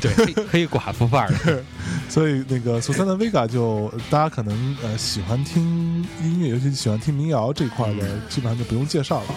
[0.00, 1.62] 就 是对黑 黑寡妇范儿的。
[2.08, 9.36] 所以那个苏珊娜·维嘎就大家可能呃喜欢听音乐，尤其喜欢听民谣这一块的，基本上就不用介绍了啊。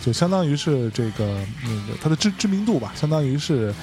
[0.00, 1.26] 就相当于是这个
[1.62, 3.74] 那个他的知知名度吧，相当于是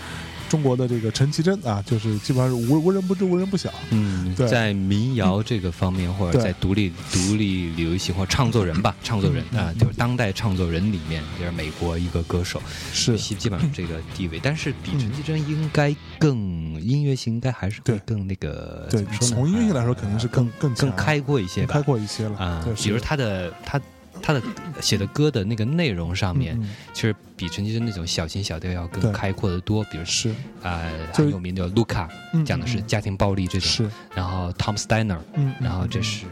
[0.49, 3.69] 中国的这个陈绮贞啊，就是基本上是无无人不知无人不晓。
[3.89, 12.61] 嗯，对在民谣这个方面，或者在独立独立流行或唱作人吧，唱作人啊，就是当代唱作人里面，就是美国一个歌手，
[12.93, 14.39] 是基基本上这个地位。
[14.41, 16.37] 但是比嗯陈绮贞应该更
[16.81, 19.05] 音乐性，应该还是会对更那个对？
[19.19, 22.73] 从音乐性来说肯定是更啊更强更开阔一些吧开阔一些了啊对，。
[22.75, 23.81] 比如他的他
[24.21, 24.41] 他的
[24.81, 29.83] 写的歌的那个内容上面，嗯其实比陈绮贞那种小情小调要更开阔的多。
[29.85, 30.33] 比如是。
[30.63, 30.81] 啊，
[31.13, 36.25] 就很有名的卢卡嗯讲的是家庭暴力这种，是，然后 Tom Steiner，嗯，然后这是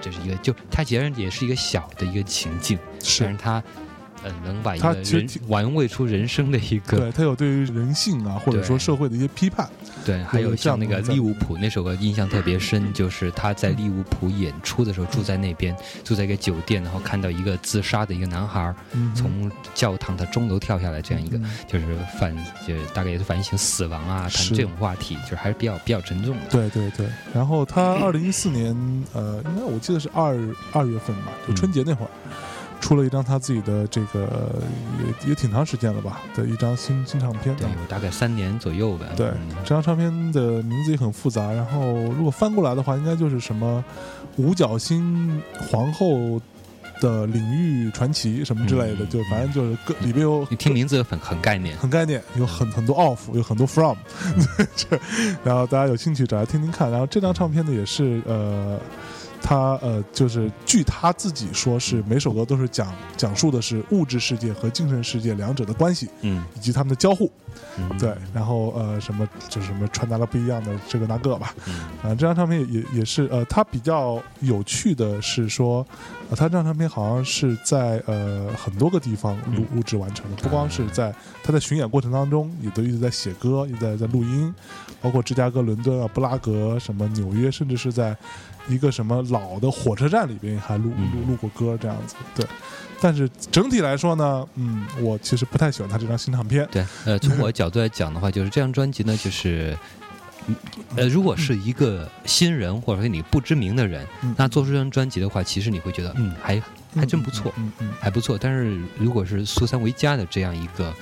[0.00, 3.62] 这是一个就他其实也是一个小的一个情境，但是是它
[4.22, 9.68] 呃能把一个人玩味出人生的一个对他有对于人性啊，或者说社会的一些批判。
[10.04, 18.74] 对，还有像那个利物浦那首歌印象特别深，就是他在利物浦演出的时候住在那边，住在一个酒店，然后看到一个自杀的一个男孩
[19.14, 26.42] 从教堂的钟楼跳下来，这样一个嗯就是反就是大概也是反省死亡啊，谈这种话题，就是还是比较比较沉重的。
[26.50, 28.74] 对对对，然后他二零一四年，
[29.12, 30.36] 呃，应该我记得是二
[30.72, 32.10] 二月份吧，就春节那会儿，
[32.82, 34.52] 出了一张他自己的这个
[35.24, 39.06] 也也挺长时间了吧的一张新新唱片对，大概三年左右吧。
[39.16, 43.82] 对嗯这张唱片的名字也很复杂，然后如果翻过来的话，应该就是什么
[44.36, 46.40] 五角星皇后
[47.00, 51.76] 的领域传奇什么之类的，嗯就反正就是各里边有你听名字很很概念。
[51.78, 53.96] 很概念，有很很多 off，有很多 from，
[54.76, 54.98] 这，
[55.44, 56.90] 然后大家有兴趣找来听听看。
[56.90, 58.78] 然后这张唱片呢，也是呃，
[59.42, 67.30] 他呃，就是据他自己说是每首歌都是讲讲述的是物质世界和精神世界两者的关系嗯，以及他们的交互。
[67.78, 71.54] 嗯对，然后呃，什么就是什么传达了不一样的这个那个吧。
[71.66, 75.86] 嗯啊，这张唱片也也也是呃，他比较有趣的是说，
[76.30, 84.54] 呃，它这张唱片好像是在呃很多个地方录录制完成的，不光是在他在巡演过程当中，也都一直在写歌，一直在在录音，
[85.00, 88.16] 包括芝加哥、伦敦啊、布拉格、什么纽约，甚至是在
[88.68, 92.14] 一个什么老的火车站里边还录嗯录录过歌这样子。
[92.34, 92.46] 对，
[93.00, 96.66] 但是整体来说呢，嗯，我其实不太喜欢他这张新唱片。
[96.70, 99.76] 对，呃，从我的角度来讲的话， 就是这张专辑呢，就是。
[100.48, 100.56] 嗯
[100.96, 106.60] 呃，如果是一个新人或者说你不知名的人，嗯那做出这张专辑的话，其实你会觉得，嗯，还
[106.96, 108.36] 还真不错，嗯嗯还不错。
[108.36, 110.92] 但是如果是苏三维家的这样一个，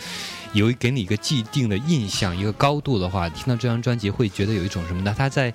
[0.53, 5.15] 有给你一个既定的印象、一个高度的话，听到这张专辑会觉得有一种什么呢？
[5.17, 5.51] 他在，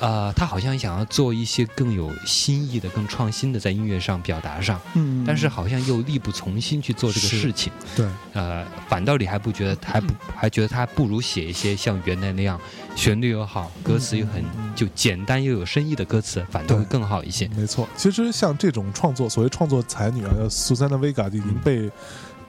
[0.00, 7.70] 呃，他好像想要做一些更有新意的、更创新的在音乐上表达上，嗯，但是好像又力不从心去做这个事情。
[7.94, 12.58] 对，呃，反倒你还不觉得，还不还觉得他不如写一些像原来那样，
[12.96, 14.42] 旋律又好，歌词又很
[14.74, 17.46] 就简单又有深意的歌词，反倒会更好一些。
[17.48, 21.90] 没错，其实像这种创作，所谓创作才女啊，叫苏珊娜·维嘎已经被、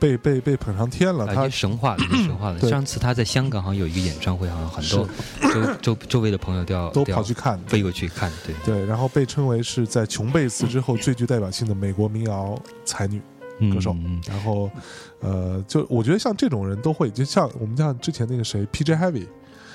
[0.01, 1.25] 被被被捧上天了。
[1.25, 2.59] 啊，她已经神话了，神话了。
[2.67, 5.07] 上次他在香港好像有一个演唱会，好像很多
[5.79, 13.21] 周周周围的朋友都要都跑去看，飞过去看，对，对，然后被称为是在琼贝斯之后最具代表性的美国民谣才女。
[13.71, 13.95] 歌手
[14.27, 14.71] 然后，
[15.19, 18.95] 呃，就我觉得像这种人都会，就像我们像之前那个谁，P.J.
[18.95, 19.27] Heavy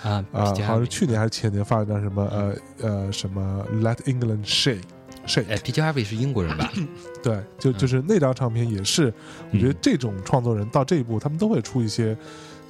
[0.02, 4.82] 啊啊、好像是去年还是前年发了张什么呃呃什么 Let England Shake
[5.26, 5.72] Shake，哎，P.
[5.72, 5.82] J.
[5.82, 6.72] Harvey 是英国人吧？
[7.22, 9.12] 对，就就是那张唱片也是，
[9.52, 12.16] 我觉得嗯这种创作人到这一步，他们都会出一些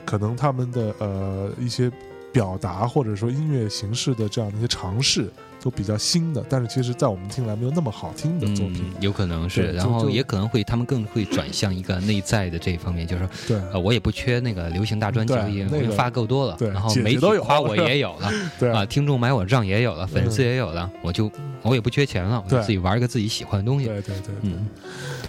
[0.05, 1.91] 可能他们的呃一些
[2.33, 5.31] 表达或者说音乐形式的这样的一些尝试，
[5.67, 8.85] 都比较新的，但是其实在我们听来没有那么好听的作品。
[8.87, 21.29] 嗯，有可能是，然后也可能会，他们更会转向一个内在的这一方面，就是说，对呃，我也不缺那个流行大专辑，对我已经那个我已经发够多了，对然后媒体夸我也有了， 对啊，听众买我账也有了，粉丝也有了，我就
[21.63, 23.87] 我也不缺钱了，我就对自己玩一个自己喜欢的东西。
[23.87, 24.69] 对对对对，嗯，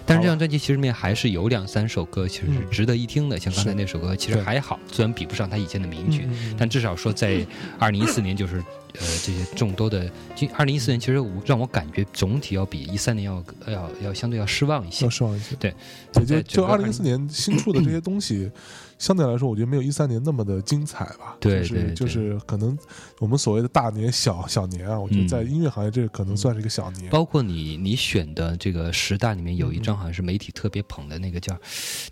[0.08, 7.46] 但是这张专辑其实里面还是有两三首歌其实是值得一听的，像刚才那首歌其实还好，虽然比不上他以前的名曲，但至少说在
[7.78, 10.10] 二零一四年就是呃这些众多的，
[10.54, 15.10] 二零一四年其实我让我感觉总体要比一三年要要要相对要失望一些要。
[15.10, 15.54] 失望一些。
[15.56, 15.74] 对，
[16.12, 18.50] 对，就就二零一四年新出的这些东西，
[18.98, 21.36] 相对来说，我觉得没有一三年那么的精彩吧。
[21.40, 22.76] 就是对对就是可能
[23.20, 27.08] 我们所谓的大年小小年啊，我觉得嗯在音乐行业这个可能算是一个小年。
[27.10, 31.56] 包括你你选的这个十大里面有一张好像是媒体特别捧的那个叫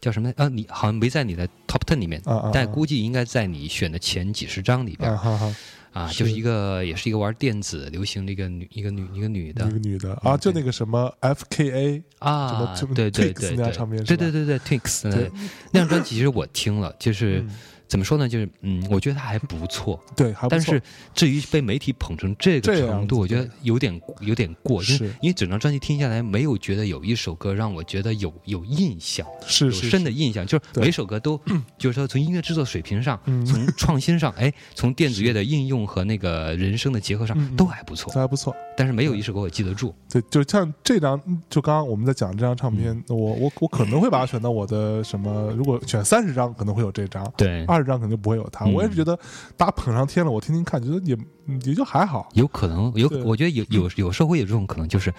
[0.01, 0.49] 叫什么啊？
[0.49, 5.57] 你好像没在你的 top ten 里面，啊啊，但估计应该在你选的前几十张里边啊哈哈，
[5.97, 9.67] 啊，就是一个也是一个玩电子流行的一个女一个女一个女的。
[9.67, 10.13] 一个女的。
[10.23, 12.03] 啊，就那个什么 F.K.A.
[12.19, 14.05] 啊什么，对对对对。
[14.05, 15.31] 对对对对 Twix 对。
[15.73, 17.51] 那那张专辑其实我听了，就是嗯
[17.89, 18.29] 怎么说呢？
[18.29, 20.49] 就是嗯，我觉得他还不错，对，还不错。
[20.51, 20.83] 但是
[21.15, 25.05] 至于被媒体捧成这个程度，我觉得有点有点过，因为是。
[25.23, 31.41] 因为整张专辑听下来，没有觉得有一首歌让我觉得有有印象，是有深的印象，就是每首歌都，
[31.79, 33.45] 就是说从音乐制作水平上，嗯。
[33.47, 38.55] 从创新上， 哎，从电子乐的应用和那个人声的结合上都还不错，都还不错。
[38.77, 39.95] 但是没有一首歌我记得住。
[40.11, 41.19] 对，就像这张，
[41.49, 45.53] 就刚刚我们在讲这张唱片，我我我可能会把它选到我的什么？
[45.57, 48.65] 如果选三十张，可能会有这张；对，二十张可能就不会有他。
[48.65, 49.19] 嗯我也是觉得
[49.57, 51.15] 大家捧上天了，我听听看，觉得也
[51.47, 52.29] 嗯也就还好。
[52.33, 55.13] 有可能有，我觉得有有有时候会有这种可能，就是，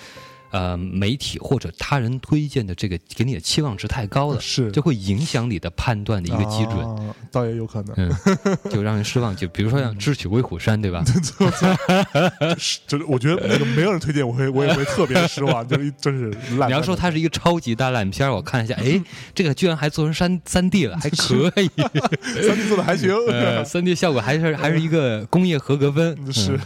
[0.51, 6.77] 呃，媒体或者他人推荐的这个给你的期望值太高了，是就会影响你的判断的一个基准。
[6.79, 7.93] 啊倒也有可能。
[7.97, 8.11] 嗯，
[8.71, 9.35] 就让人失望。
[9.35, 11.03] 就比如说像《智取威虎山》，对吧？
[12.57, 16.69] 是，就是我觉得那个没有人推荐，我会我也会特别失望，就是一真是烂。
[16.69, 18.99] 你要说它是一个超级大烂片，我看一下，哎，
[19.35, 21.69] 这个居然还做成三三 D 了，还可以，
[22.41, 26.17] 三 D 做的还行， 呃，三 D 效果还是还是一个工业合格分。
[26.33, 26.57] 是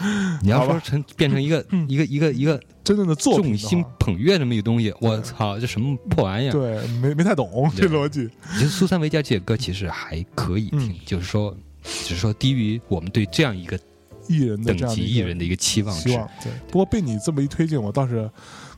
[0.00, 2.60] 嗯你要说成变成一个一个一个一个
[2.90, 6.50] 真正的作品的众星捧月这么一个东西，我操，这什么破玩意儿？
[6.50, 8.28] 对，没没太懂这逻辑。
[8.54, 13.78] 其实苏三维加这些歌其实还可以听，嗯就是说，只是说低于我们对这样一个
[14.26, 16.08] 艺人的等级艺人的一个期望值。
[16.08, 16.50] 对。
[16.66, 18.28] 不过被你这么一推荐，我倒是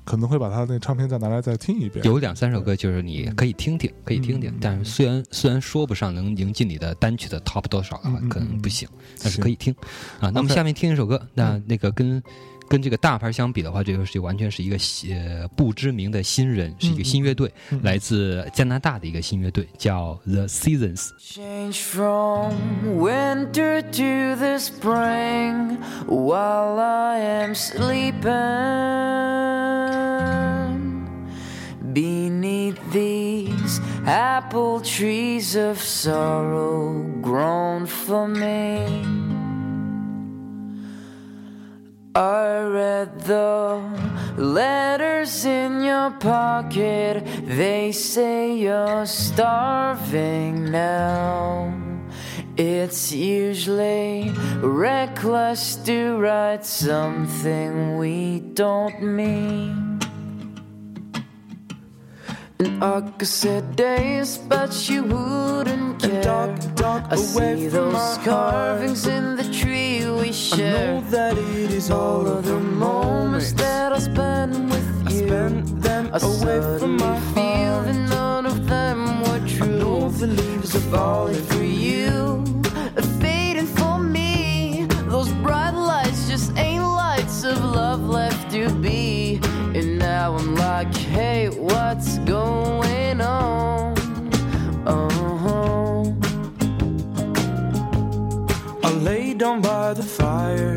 [0.04, 2.04] 可能会把他那唱片再拿来再听一遍。
[2.04, 8.86] 有两三首歌就是你可以听听，可以听听嗯，但是虽然虽然说不上能赢进你的单曲的 top 多少的话嗯嗯，可能不行，
[9.22, 9.74] 但是可以听
[10.20, 10.28] 啊。
[10.28, 12.22] 那么下面听一首歌，那嗯那个跟
[12.72, 14.78] 跟这个大牌相比的话，这个是完全是一个
[15.14, 21.10] 呃不知名的新人，是一个新乐队，嗯来自加拿大的一个新乐队，叫 The Seasons。
[21.20, 22.54] Change from
[22.98, 28.32] winter to the spring while I am sleeping
[31.92, 39.21] beneath these apple trees of sorrow grown for me.
[42.14, 43.80] I read the
[44.36, 47.24] letters in your pocket.
[47.46, 51.72] They say you're starving now.
[52.58, 59.91] It's usually reckless to write something we don't mean.
[62.64, 66.22] And I could say days, but you wouldn't care.
[66.22, 68.24] dark, dark I away see from those my heart.
[68.24, 70.76] carvings in the tree we share.
[70.76, 75.06] I know that it is All of the moments that I spend with you.
[75.06, 77.86] I you, spend them I away from my feel heart.
[77.86, 79.66] that none of them were true.
[79.66, 82.44] I know the leaves are falling for you,
[83.20, 84.86] fading for me.
[85.08, 89.21] Those bright lights just ain't lights of love left to be.
[90.22, 93.92] Now I'm like, hey, what's going on?
[94.86, 96.16] Oh.
[98.84, 100.76] I lay down by the fire,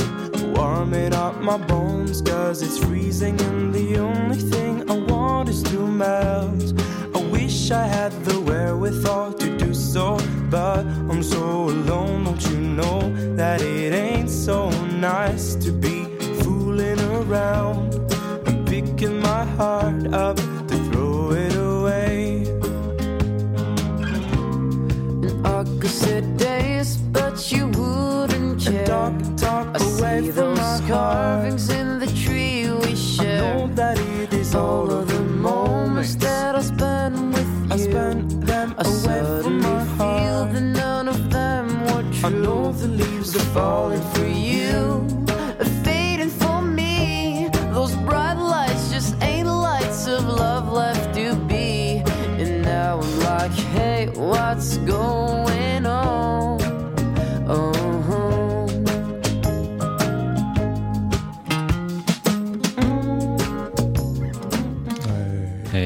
[0.56, 5.78] warming up my bones, cause it's freezing, and the only thing I want is to
[5.78, 6.74] melt.
[7.14, 10.18] I wish I had the wherewithal to do so,
[10.50, 16.06] but I'm so alone, don't you know that it ain't so nice to be
[16.42, 17.95] fooling around
[18.96, 22.44] picking my heart up to throw it away.
[25.28, 28.90] And I could sit days, but you wouldn't care.
[28.90, 30.88] And talk, talk I away see from those my heart.
[30.88, 33.38] carvings in the tree we I share.
[33.40, 34.90] know that it is all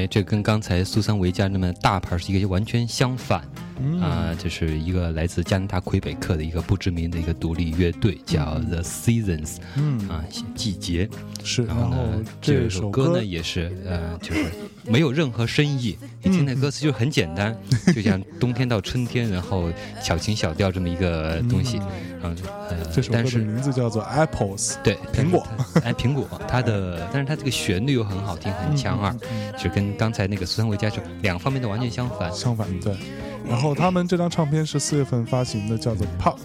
[0.10, 3.44] 这跟刚才苏三维家那么大牌是一个完全相反。
[4.40, 10.08] 啊、这是一个来自加拿大魁北克的一个不知名的一个独立乐队，叫 The Seasons，嗯。
[10.08, 10.24] 啊，
[10.56, 11.10] 季节。
[11.44, 14.46] 是，然后呢，这首歌呢也是呃，就是
[14.86, 17.58] 没有任何深意， 你听那歌词就很简单，
[17.96, 19.72] 就像冬天到春天，然后
[20.02, 21.80] 小情小调这么一个东西，
[22.24, 22.36] 嗯。
[22.70, 25.48] 呃这，首歌的但是名字叫做 Apples，对苹果，
[25.84, 29.16] 哎，苹果，它的，但是它这个旋律又很好听，很强二，
[29.58, 32.32] 就跟刚才那个苏珊维加是两方面都完全相反。
[32.34, 32.94] 相反对。
[33.50, 36.38] 然后他们这张唱片是四月份发行的，叫做 Pop，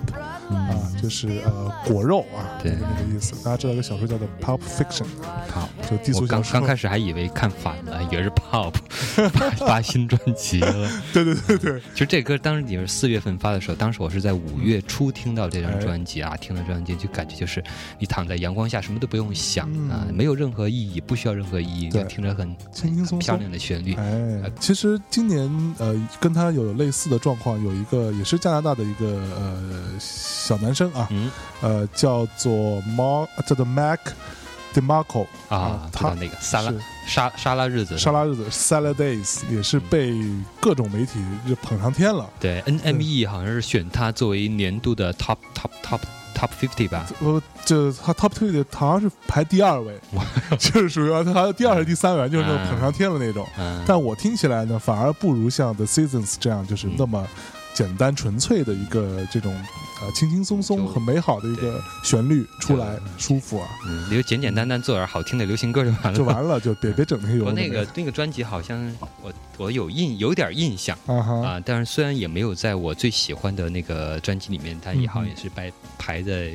[0.50, 3.34] 啊，就是呃果肉啊，对那个意思。
[3.44, 5.04] 大家知道一个小说叫做《Pulp Fiction》，
[5.48, 6.52] 好，就低俗我小说。
[6.52, 8.72] 刚刚开始还以为看反了，以为是 Pop
[9.30, 10.90] 发发新专辑了。
[11.12, 17.62] 对对对对，其实这歌当时也是四月份发的时候，当时我是在五月初听到这张哎专辑啊，听到这张专辑就感觉就是
[17.98, 23.94] 你躺在阳光下，什么都不用想嗯啊，没有任何意义，不需要任何意义，对就听着很轻轻松松漂亮的旋律。
[23.94, 29.62] 哎，其实今年呃，跟他有类似的状况，有一个也是加拿大的一个呃
[29.98, 31.30] 小男生啊，嗯。
[31.60, 33.98] 呃，叫做 Mar，叫做 Mac
[34.74, 36.72] DeMarco 啊，知他道那个沙拉
[37.06, 40.12] 沙沙拉日子，沙拉日子 Salad Days 也是被
[40.60, 42.28] 各种媒体就捧上天了。
[42.38, 46.00] 对 NME 好像是选他作为年度的 Top Top Top
[46.34, 47.06] Top Fifty 吧？
[47.20, 49.98] 呃，这他 Top 的好像是排第二位，
[50.58, 53.46] 就是属于啊他第二还是第三位，就是那种捧上天了那种。
[53.58, 57.26] 嗯，但我听起来呢，反而不如像 The Seasons 这样，就是嗯那么
[57.74, 59.52] 简单纯粹的一个这种
[60.00, 66.14] 呃轻轻松松、很美好的一个旋律出来，舒服啊，嗯，就简简单单做点好听的流行歌就完了。
[66.14, 76.52] 就完了，就别 别整那些有我那个那个专辑好像我我有印有点印象啊但是虽然也没有在我最喜欢的那个专辑里面，但也好像也是排排在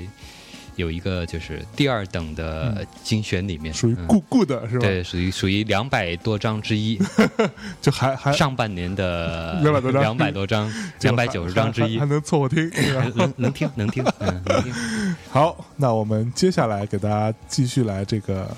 [0.75, 4.85] 有一个就是第二等的精选里面，嗯属于 good good 是吧？
[4.87, 6.99] 对，属于属于两百多张之一，
[7.81, 13.05] 就还还上半年的两百多张两百多张，两百 九十张之一还还，能凑合听，是吧？
[13.15, 14.73] 能能听能听，嗯，能听。
[15.29, 18.49] 好，那我们接下来给大家继续来这个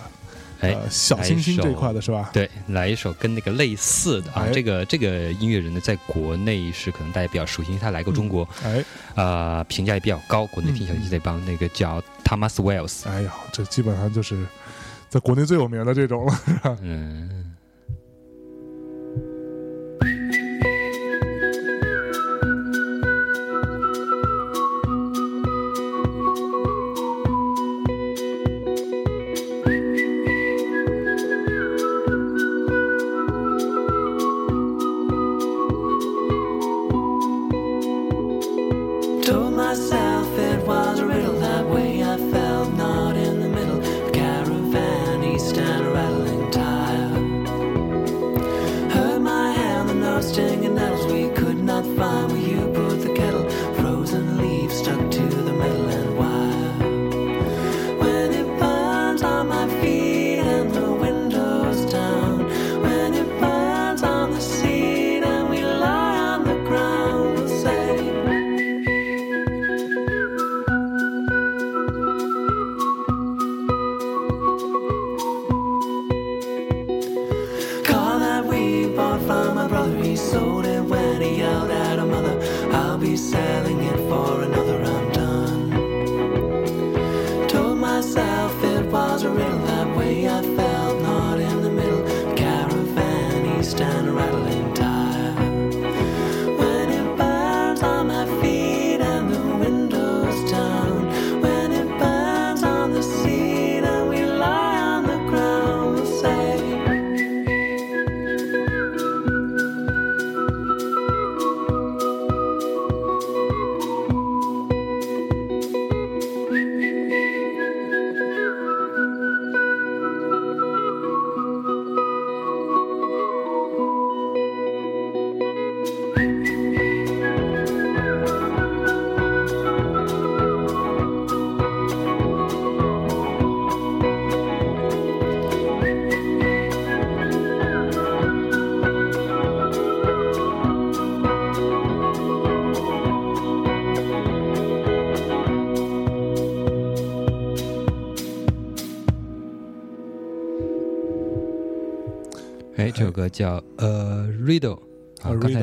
[0.61, 2.29] 哎，呃小清新这块的是吧？
[2.31, 8.83] 对，来一首跟那个类似的啊，哎这个这个音乐人呢，在国内是可能大家比较熟悉，因为他来过中国，哎
[9.15, 14.45] 呃，评价也比较高，国内听小清新那帮那个叫 Thomas Wells，哎呀，这基本上就是
[15.09, 16.77] 在国内最有名的这种了，是吧？
[16.81, 17.50] 嗯。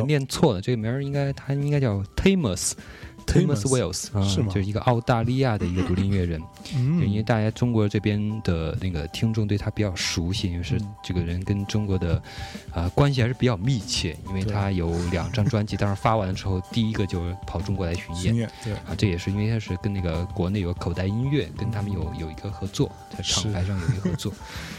[0.09, 2.73] 念错了，这个名儿应该他应该叫 Tamus。
[3.27, 6.41] Tamus Wells 啊，是吗就是一个澳大利亚的一个独立音乐人，
[6.77, 10.95] 因为嗯，大家中国这边的那个听众对他比较熟悉，因为是嗯。
[11.03, 12.21] 这个人跟中国的
[12.73, 18.51] 啊、关系还是比较密切，因为他有两张专辑，当时发完了之后，第一个就跑中国来巡演。
[18.62, 24.33] 对，啊，这也是因为他是跟那个国内有口袋音乐，跟他们有有一个合作，在是厂牌上有一个合作。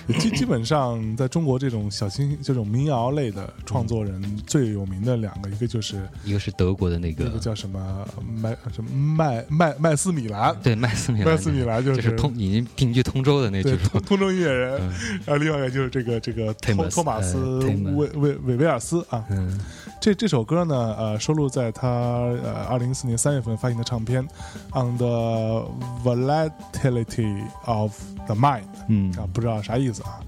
[0.19, 8.07] 基基本上在中国这种小清这种民谣类的创作人最有名的两个，一个就是一个是德国的那个那个叫什么
[8.41, 17.59] 麦什么麦麦麦斯米兰，对麦斯米兰，麦斯米兰就就是是通已经定居通州的那就是对通通州音乐人，嗯然后另外一个就是这个这个托托马斯
[17.95, 19.59] 韦韦韦维尔斯啊，嗯
[20.01, 24.25] 这这这首歌呢，呃，收录在他呃二零一四年三月份发行的唱片
[24.73, 25.69] 《On the
[26.03, 27.93] Volatility of
[28.25, 30.19] the Mind》嗯啊，不知道啥意思啊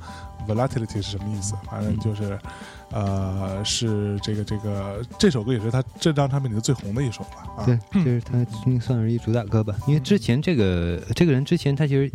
[0.48, 1.54] ？Volatility 是什么意思？
[1.70, 2.38] 反正就是，
[2.92, 7.66] 呃，是这个这个这首歌也是他这张唱片里的最红的一首了啊。
[7.66, 12.12] 对，这是他应该算是一主打歌吧，因为之前这个这个人之前他其实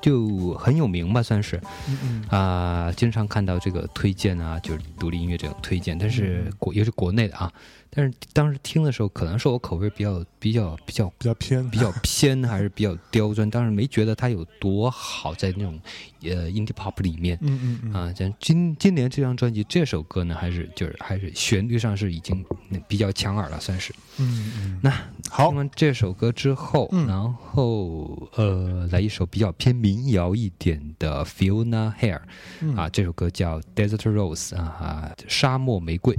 [0.00, 7.52] 就很有名吧，算是嗯嗯啊、经常看到这个推荐啊，就是独立音乐这种推荐，但是国也是国内的啊，
[7.90, 15.80] 但是当时听的时候，可能是我口味比较比较比较比较偏，比较偏， 还是比较刁钻，当时没觉得它有多好，在那种
[16.22, 17.38] 呃 indie pop 里面。
[17.40, 22.44] 嗯嗯嗯啊，像今今年这张专辑这首歌呢，还是就是还是旋律上是已经
[22.86, 23.92] 比较抢耳了，算是。
[24.18, 24.90] 嗯嗯，那
[25.30, 31.92] 好听，完这首歌之后，嗯然后呃，来一首比较偏民谣一点的 Fiona
[32.60, 36.18] 嗯啊，这首歌叫 Desert Rose 啊啊，沙漠玫瑰。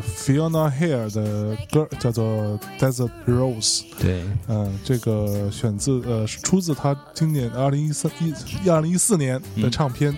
[0.00, 2.24] 自 Fiona Hare 的歌叫做
[2.78, 3.80] 《Desert Rose》。
[4.00, 10.12] 对，嗯，这个选自呃是出自他今年二零一三一二零一四年的唱片《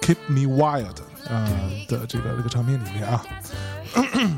[0.00, 0.84] Keep Me Wild》
[1.32, 1.48] 啊、
[1.88, 3.24] 的这个这个唱片里面啊，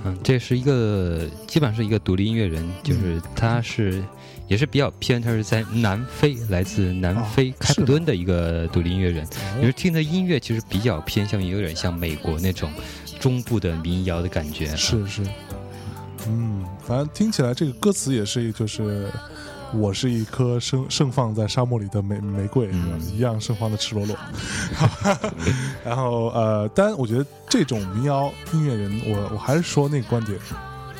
[0.05, 4.05] 嗯，这是一个基本上是一个独立音乐人，就是他是
[4.47, 9.27] 也是比较偏，他是在南非，来自南非哦开普敦的一个独立音乐人。
[9.57, 12.71] 你说听的音乐其实比较偏向于有点像美国那种
[13.27, 14.69] 中部的民谣的感觉。
[14.77, 15.23] 是是，
[16.29, 19.11] 嗯，反正听起来这个歌词也是就是。
[19.75, 24.17] 我是一颗盛盛放在沙漠里的玫玫瑰，嗯一样盛放的赤裸裸。
[25.85, 30.39] 然后呃，当然，我觉得这种民谣音乐人，我我还是说那个观点，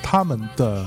[0.03, 0.85] 他们的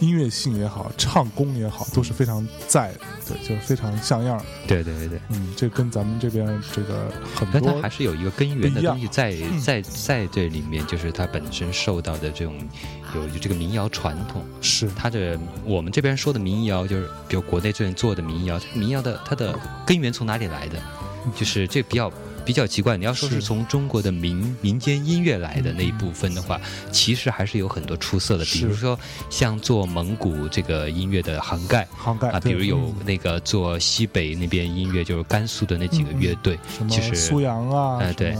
[0.00, 4.44] 音乐性也好，唱功也好，都是非常在的，对，就是非常像样儿。
[4.66, 5.20] 对对对对。
[5.30, 12.56] 嗯，这跟咱们这边这个很多但它多还是有一个根源的东西在嗯在在这里面，就是它本身受到的这种
[13.14, 14.44] 有有这个民谣传统。
[14.60, 20.80] 是它的我们这边说的民谣，就是比如国内这边做的民谣，民谣的它的根源从哪里来的？
[21.34, 22.10] 就是这比较
[22.48, 22.96] 比较奇怪。
[22.96, 26.58] 你要说是是从中国的民民间音乐来的那一部分的话，
[26.90, 31.86] 其实还是有很多出色的，比如说像做蒙古这个音乐的杭盖。
[31.94, 38.34] 涵盖啊，比如有那个做西北那边音乐，就是甘肃的那几个乐队，其实苏阳啊，哎对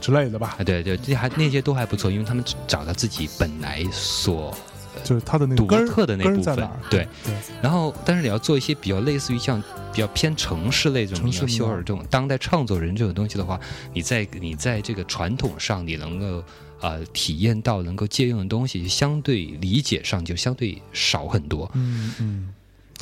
[0.00, 4.56] 之类的吧，啊，对对，这还那些都还不错，因为他们找到自己本来所
[5.04, 6.68] 就是他的那个独特的那部分？
[6.90, 9.62] 对，对，然后，但是你要做一些比较类似于像
[9.92, 13.58] 比较偏城市类这种民谣、城市民谣修尔这种当代创作人这种东西的话，
[13.92, 16.44] 你在你在这个传统上，你能够
[16.80, 21.70] 呃体验到能够借用的东西，相对理解上就相对少很多。
[21.74, 22.54] 嗯嗯，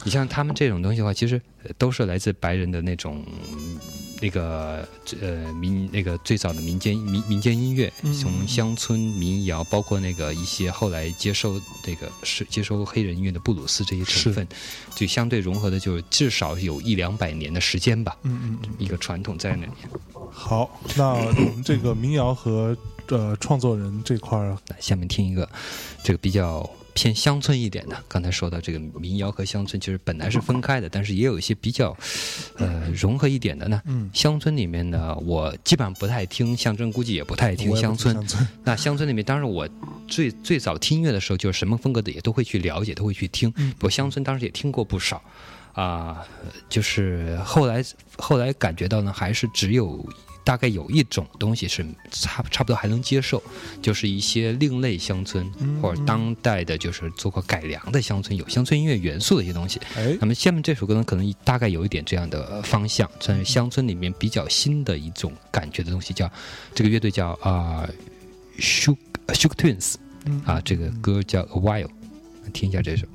[0.05, 3.79] 你像他们这种东西的话，其实呃都是来自白人的那种嗯
[4.21, 4.89] 那个
[5.21, 14.47] 呃民那个最早的民间民民间音乐，嗯从乡村民谣，包括那个一些后来接收这个是接收黑人音乐的布鲁斯这些成分，
[14.95, 19.73] 就相对融合的，就至少有一两百年的时间吧，嗯嗯嗯，一个传统在那里。
[20.31, 22.77] 好，那我们这个民谣和
[23.09, 25.49] 呃创作人这块儿，来，下面听一个
[26.05, 27.97] 这个比较偏乡村一点的。
[28.09, 31.97] 刚才说到这个民谣和乡村，其实本来是分开的，但是也有一些比较
[32.57, 33.81] 呃融合一点的呢。
[33.87, 38.13] 嗯，乡村里面呢，我基本上不太听乡村，估计也不太听乡村。
[38.13, 39.69] 乡村，那乡村里面，当然我
[40.09, 43.53] 最最早听音乐的时候，就是什么风格的也都会去了解，都会去听。
[43.59, 45.23] 嗯不过乡村当时也听过不少，
[45.75, 46.27] 啊、
[46.69, 47.85] 就是后来
[48.17, 50.05] 后来感觉到呢，还是只有
[50.49, 53.43] 大概有一种东西是差差不多还能接受，
[53.83, 59.79] 就是一些另类乡村、嗯或者当代的，就是做过改良的乡村，有乡村音乐元素的一些东西。
[59.95, 66.33] 哎那，么下面这首歌呢，可能大概有一点这样的呃方向，算是乡村里面比较新的一种感觉的东西，叫
[66.75, 67.87] 这个乐队叫啊、
[68.59, 68.97] Shook
[69.27, 71.91] Shook Twins 嗯啊，这个歌叫 A While，
[72.55, 73.07] 听一下这首。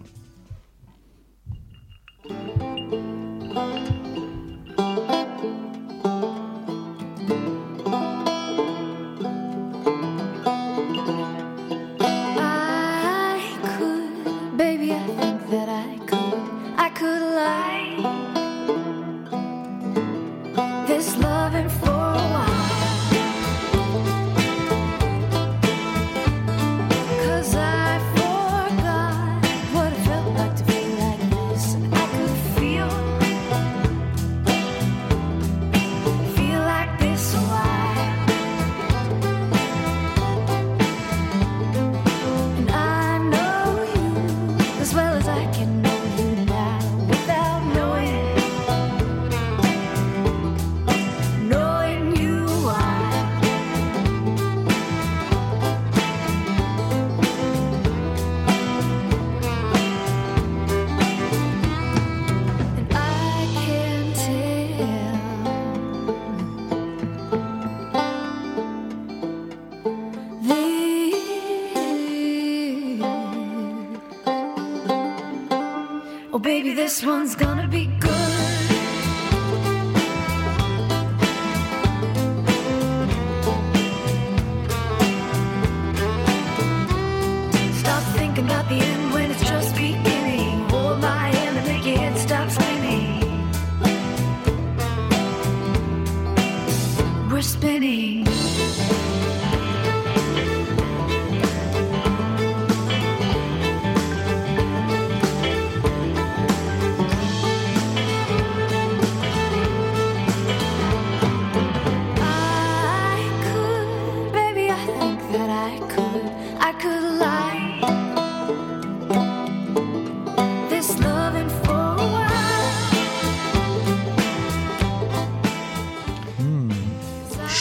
[77.05, 77.35] One's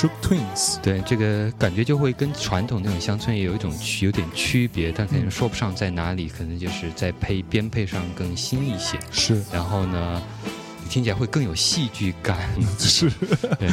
[0.03, 9.41] ，Shook Twins，对，这个感觉就会跟传统那种乡村也有一种区有点区别，但可能说不上在哪里，可能就是在配编配上更新一些，是。
[9.53, 10.21] 然后呢，
[10.91, 12.37] 听起来会更有戏剧感。
[12.81, 13.09] 是，
[13.61, 13.69] 对，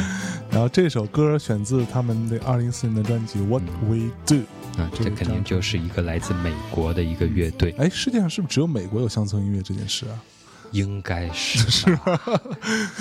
[0.50, 4.36] 然后这首歌选自他们的二零一四年的专辑《What We Do》。
[4.78, 10.14] 啊，这肯定就是一个来自美国的一个乐队，哎，世界上是不是只有美国有乡村音乐这件事啊？
[10.72, 12.20] 应该 是吧？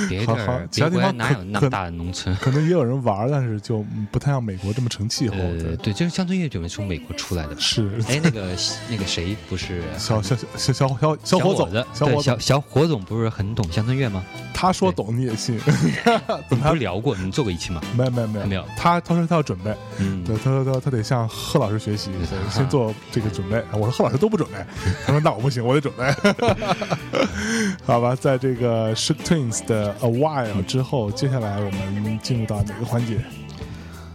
[0.09, 2.35] 别地儿别国家其他地方哪有那么大的农村？
[2.37, 5.35] 可能也有人玩，但是就嗯不太像美国这么成气候。
[5.81, 7.57] 对，就是乡村音乐准备从美国出来的吧？
[7.59, 8.55] 是哎，那个
[8.89, 14.23] 那个谁不是小小小小小小小伙总子，，对，小伙，小小火总不是很懂乡村乐吗？
[14.53, 15.59] 他说懂你也信。
[15.65, 17.81] 我们等他不是聊过，你们做过一期吗？
[17.95, 22.11] 没有没有没有没有他他说他要准备，嗯，对，他说他他得向贺老师学习，
[22.51, 23.63] 先做这个准备。
[23.71, 24.57] 我说贺老师都不准备，
[25.05, 26.03] 他说那我不行，我得准备。
[27.85, 33.17] 好吧，在这个 Shook Twins 的 A While 之后，接下来我们进入到哪个环节？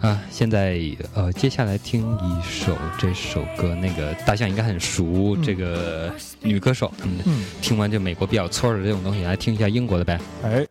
[0.00, 0.78] 啊，现在
[1.14, 10.20] 呃，接下来听一首这首歌，那个大象应该很熟，这个女歌手，嗯，嗯，听完就美国比较村儿的这种东西，来听一下英国的呗。
[10.42, 10.66] 哎，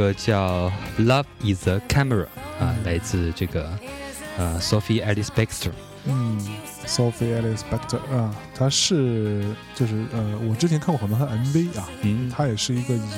[0.00, 0.72] 歌叫
[1.04, 2.24] 《Love Is a Camera》
[2.58, 3.68] 啊，来自这个
[4.38, 5.72] 呃 Sophie Alice Baxter。
[6.06, 6.40] 嗯
[6.86, 9.44] ，Sophie Alice Spector 啊，她是
[9.74, 13.10] 就是呃，我之前看过很多她的 MV 啊，嗯她也是一个以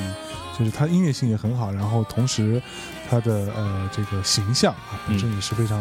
[0.58, 2.60] 就是她音乐性也很好，然后同时
[3.08, 5.78] 她的呃这个形象啊本身也是非常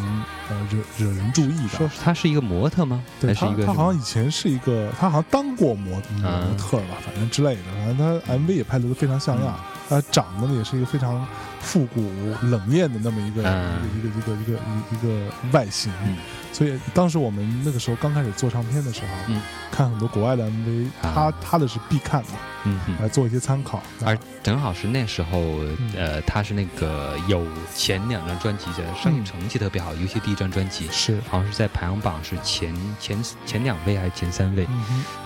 [0.51, 1.89] 呃惹惹人注意的说。
[2.03, 3.03] 她是一个模特吗？
[3.19, 7.61] 对她还是一个，她好像以前是一个，她好像当过模模特吧，反正之类的。
[7.73, 9.59] 反正她 MV 也拍的都非常像样，
[9.91, 11.27] 她长得呢也是一个非常
[11.59, 12.01] 复古
[12.43, 13.81] 冷艳的那么一个、嗯。
[13.97, 14.59] 一个一个一个
[14.91, 15.91] 一个外形。
[16.05, 16.17] 嗯。
[16.53, 19.41] 所以当时我们那个时候刚开始做唱片的时候，嗯。
[19.71, 21.11] 看很多国外的 MV，啊。
[21.13, 22.29] 他他的是必看的，
[22.63, 22.95] 嗯嗯。
[23.01, 23.81] 来做一些参考。
[24.05, 25.39] 而正好是那时候，
[25.77, 25.91] 嗯。
[25.95, 34.65] 呃，他是那个有前两张专辑的商业成绩特别好，尤其第一张专辑，是，好像是在排行榜是前前前两位还是前三位，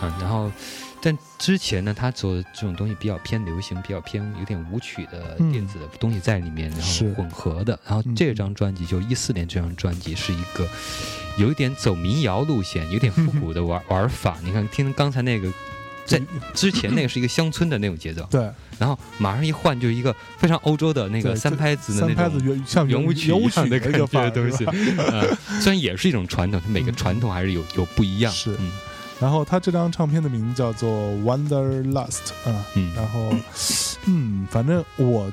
[0.02, 0.52] 嗯，然后，
[1.06, 7.80] 但之前呢，他做的这种东西比较偏流行，比较偏有点舞曲的嗯电子的东西在里面，然后混合的。
[7.86, 10.68] 然后嗯这张专辑就一四年这张专辑是一个
[11.38, 14.38] 有一点走民谣路线，有点复古的玩玩法。
[14.44, 15.54] 你看，听刚才那个。
[16.08, 16.22] 在
[16.54, 18.48] 之前那个是一个乡村的那种节奏，对，
[18.78, 24.64] 然后马上一换就是一个非常欧洲的那个三拍子的那三拍子种圆像圆舞曲一样的感觉的东西，
[25.00, 28.72] 呃，虽然也是一种传统，它每个传统还是有有不一样，是嗯
[29.20, 30.90] 然后他这张唱片的名字叫做
[31.24, 32.10] 《Wonderlust》
[32.50, 33.34] 啊，嗯然后
[34.08, 35.32] 嗯，反正我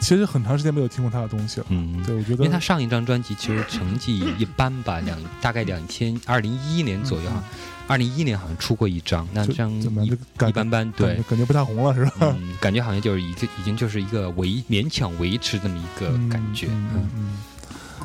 [0.00, 1.66] 其实很长时间没有听过他的东西了。
[1.70, 7.42] 嗯，对，我觉得因为他上一张专辑其实成绩一般吧，两大概两千二零一一年左右哈，
[7.86, 10.06] 二零一一年好像出过一张，那张一
[10.48, 12.34] 一般般，对感觉，不太红了是吧？
[12.38, 17.38] 嗯，感觉好像就是已经已经就是一个维勉强维持这么一个嗯感觉，嗯嗯嗯。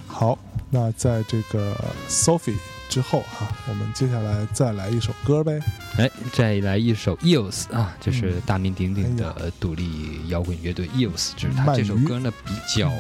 [0.06, 0.38] 好，
[0.70, 1.76] 那在这个
[2.08, 2.56] Sophie
[2.90, 5.60] 之后哈、我们接下来再来一首歌呗。
[5.98, 12.92] 哎，再来一首 EOS 啊，就是嗯大名鼎鼎哎的独立摇滚乐队 EOS，就是他这首歌呢比较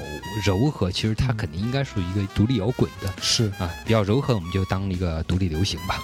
[0.46, 6.00] 柔和，其实它嗯肯定应该属于一个独立摇滚的是，啊，比较柔和，我们就当一个独立流行吧。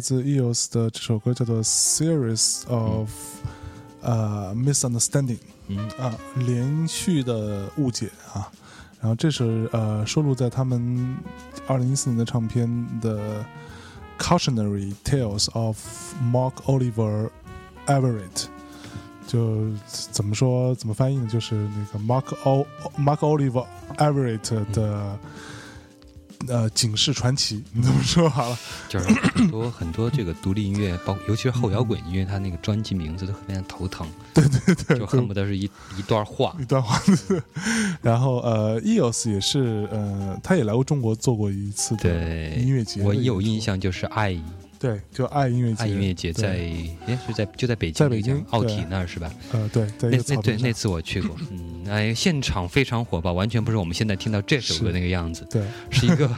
[0.07, 3.11] 自 EOS 的这首歌叫做《Series of
[4.03, 8.49] 呃 Misunderstanding》，嗯啊，连续的误解啊。
[9.01, 11.17] 然后这是呃收录在他们
[11.67, 12.69] 二零一四年的唱片
[13.01, 13.45] 的
[14.17, 15.77] 《Cautionary Tales of
[16.23, 17.29] Mark Oliver
[17.89, 18.31] Everett》。
[19.27, 19.67] 就
[20.13, 21.27] 怎么说怎么翻译呢？
[21.27, 22.65] 就是那个 Mark O
[22.97, 25.19] Mark Oliver Everett 的、
[26.49, 28.59] 呃警示传奇， 你这么说好了。
[28.88, 35.64] 就是很多很多这个独立音乐，包尤其是后摇滚音乐，它那个专辑名字都非常头疼， 对对对，就恨不得是一
[35.99, 36.55] 一段话。
[36.61, 37.01] 一段话。
[38.03, 43.03] 然后呃，EOS 也是呃，他也来过中国做过一次的对，音乐节。
[43.03, 44.30] 我有印，象，就是爱
[44.79, 46.49] 对，就爱音乐节，爱音乐节在
[47.07, 49.33] 哎是在就在北京，在北京奥体那儿是吧？
[49.53, 56.29] 呃对，在一那那对那次我去过， 嗯，哎，现场非常火爆，完全不是我们现在听到这首歌那个样子，对，是一个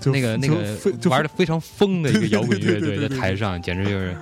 [0.00, 4.16] 就 那个那个就玩的非常疯的一个摇滚乐队对对对对对在台上，简直就是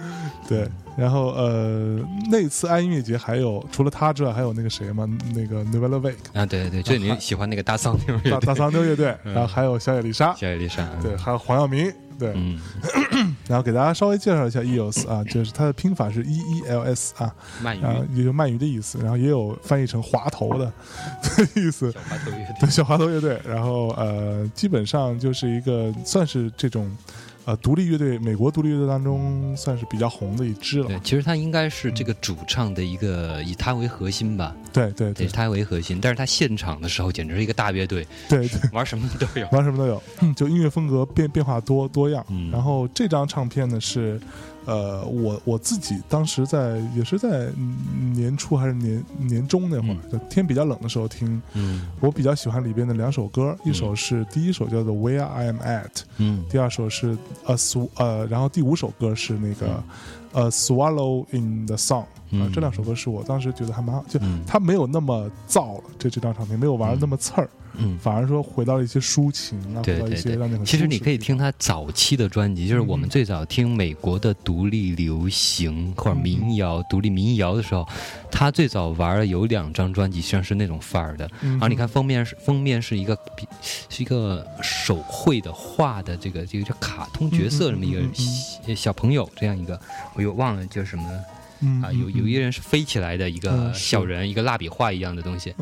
[0.48, 0.68] 对。
[0.96, 12.32] 然后呃，那次爱音乐节还有除了他之外，还有那个谁嘛，那个 Novella Wake 啊，对对对，就是你喜欢那个大桑妞乐队，大大桑妞乐队，嗯然后还有小野丽莎，小野丽莎，对，还有黄耀明，对。
[12.34, 12.58] 嗯，
[13.48, 22.56] 然后给大家稍微介绍一下 els 啊， 就是它的拼法是 E E L S 啊，鳗啊，鱼也就鳗鱼的意思，然后也有翻译成滑头的的 意思，小滑头乐队。
[22.60, 23.40] 对，小滑头乐队。
[23.46, 26.90] 然后呃，基本上就是一个算是这种
[27.46, 30.88] 呃独立乐队，美国独立乐队当中算是比较红的一支了。
[30.88, 31.00] 对，。
[31.04, 35.26] 其实他应该是这个主唱的一个以他为核心吧，对对对。
[35.26, 39.48] 以他为核心，但是他现场的时候简直是一个大乐队，对对，玩什么都有。
[39.52, 42.26] 玩什么都有，嗯就音乐风格变变化多多样。
[42.28, 42.50] 嗯。
[42.50, 44.20] 然后这张唱片呢是，
[44.66, 51.40] 呃，我我自己当时在也是在嗯年初还是年年中那会儿，就天比较冷的时候听。
[51.54, 55.84] 嗯我比较喜欢里边的两首歌，一首是第一首叫做《Where I Am At》，
[56.18, 56.44] 嗯。
[56.50, 57.16] 第二首是
[57.46, 59.82] A Sw 呃，然后第五首歌是那个
[60.32, 61.76] 呃 Swallow in the
[62.30, 62.50] 嗯。
[62.52, 64.42] 这两首歌是我当时觉得还蛮好，就嗯。
[64.46, 67.48] 它没有那么燥了，这这张唱片没有玩的那么刺儿，
[67.78, 70.64] 嗯，反而说回到了一些抒情啊，对对对。
[70.64, 73.10] 其实你可以听他早期的专辑，就是我们嗯。
[73.10, 77.86] 最早听美国的独立流行或者民谣、独立民谣的时候，
[78.30, 81.28] 他最早玩的有两张专辑，实际上是那种范儿的。
[81.42, 83.46] 嗯然后你看封面是封面是一个比
[83.88, 89.78] 是一个手绘的画的这个这个叫卡通角色这么一个小朋友这样一个，
[90.14, 91.04] 我又忘了叫什么
[91.60, 95.54] 嗯啊，有有一个人是飞起来的一个小人，一个蜡笔画一样的东西，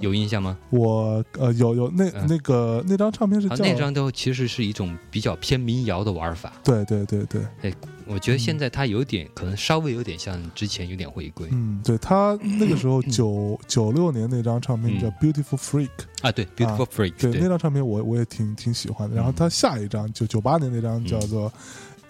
[0.00, 0.56] 有印象吗？
[0.70, 2.26] 我呃有有那嗯。
[2.28, 6.52] 那个那张唱片是啊，叫那张都其实是一种比较偏民谣的玩法。
[6.62, 7.72] 对对对对，哎
[8.06, 11.48] 我觉得现在他有点，可能稍微有点像之前有点回归。
[11.52, 15.86] 嗯，对他那个时候九九六年那张唱片叫嗯《Beautiful Freak》，
[16.22, 16.32] 啊。
[16.32, 19.14] 对，Beautiful Freak，对那，张唱片我我也挺挺喜欢的。
[19.14, 21.48] 然后他下一张就九八年那张叫做《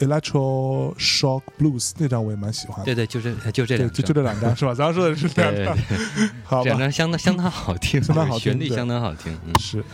[0.00, 2.84] Electro Shock Blues》，那张我也蛮喜欢的。
[2.86, 4.74] 对对，就这就这，两，就就这两张 是吧？
[4.74, 5.76] 咱们说的是这对两
[6.50, 6.64] 张？
[6.64, 9.32] 两张相当相当好听， 相当好听旋律相当好听。
[9.46, 9.84] 嗯，是，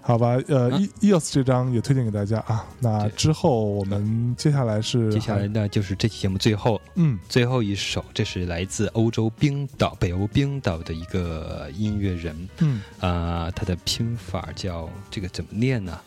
[0.00, 0.38] 好吧？
[0.48, 2.64] 呃啊，E EOS 这张也推荐给大家啊。
[2.80, 15.98] 那之后我们接下来是接下来呢就是这期节目最后嗯最后一首，这是来自欧洲冰岛北欧冰岛的一个音乐人，嗯啊，他的拼法叫这个怎么念呢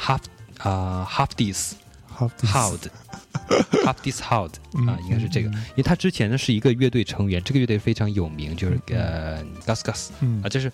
[0.00, 0.20] ？Half
[0.58, 1.74] 啊，Half this。
[2.14, 2.78] 好 Howd
[3.84, 4.86] Half this Howd 嗯。
[4.86, 10.40] 啊，应该是这个，嗯因为他之前呢是一个乐队成员，这个乐队非常有名，就是呃 Gus Gus 嗯。
[10.42, 10.70] 啊，这是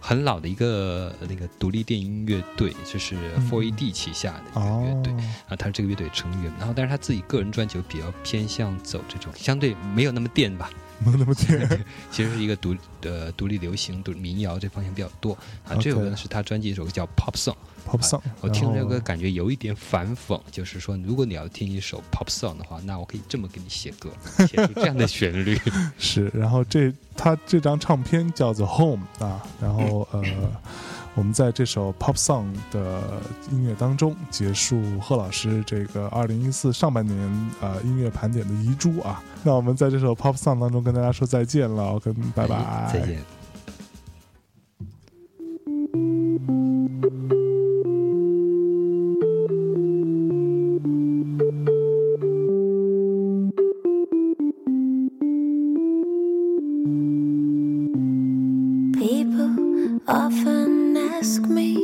[0.00, 3.50] 很老的一个呃那个独立电音乐队，就是嗯。
[3.50, 5.00] Four AD 旗下的一个乐哦。
[5.04, 5.12] 队
[5.48, 10.70] 啊，他是这个乐队成员，然后但是他自己个人专辑比较偏向走这种相对没有那么电吧，
[11.04, 15.32] 没有那么甜， 其实是一个独呃独立流行、独民谣这方向比较多
[15.68, 15.74] 啊。
[15.80, 17.56] 这首歌呢是他专辑一首歌叫 Pop Song。
[17.86, 24.10] pop song，我听这个感觉有一点反讽，就是说，如果你要听一首 pop song 的话，那我可以这么给你写歌，
[24.46, 25.58] 写出 这样的旋律。
[25.98, 30.22] 是，然后这他这张唱片叫做 Home 啊，然后呃，
[31.20, 33.02] 我们在这首 pop song 的
[33.52, 39.22] 音乐当中结束贺老师这个二零一四上半年呃音乐盘点的遗珠啊。
[39.44, 43.22] 那我们在这首 pop song 当中跟大家说再见了，跟拜拜，哎再见。
[58.94, 60.69] People often
[61.20, 61.76] ask me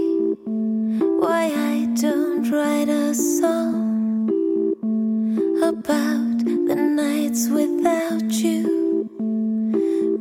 [1.21, 4.31] why I don't write a song
[5.63, 6.39] about
[6.69, 8.65] the nights without you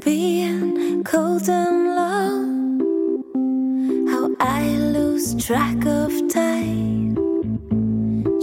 [0.04, 2.44] being cold and long.
[4.12, 4.64] How I
[4.96, 7.16] lose track of time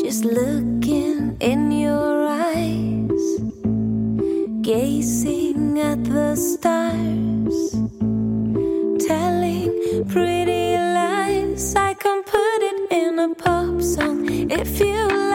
[0.03, 3.25] just looking in your eyes,
[4.63, 7.72] gazing at the stars.
[13.83, 15.32] Song if you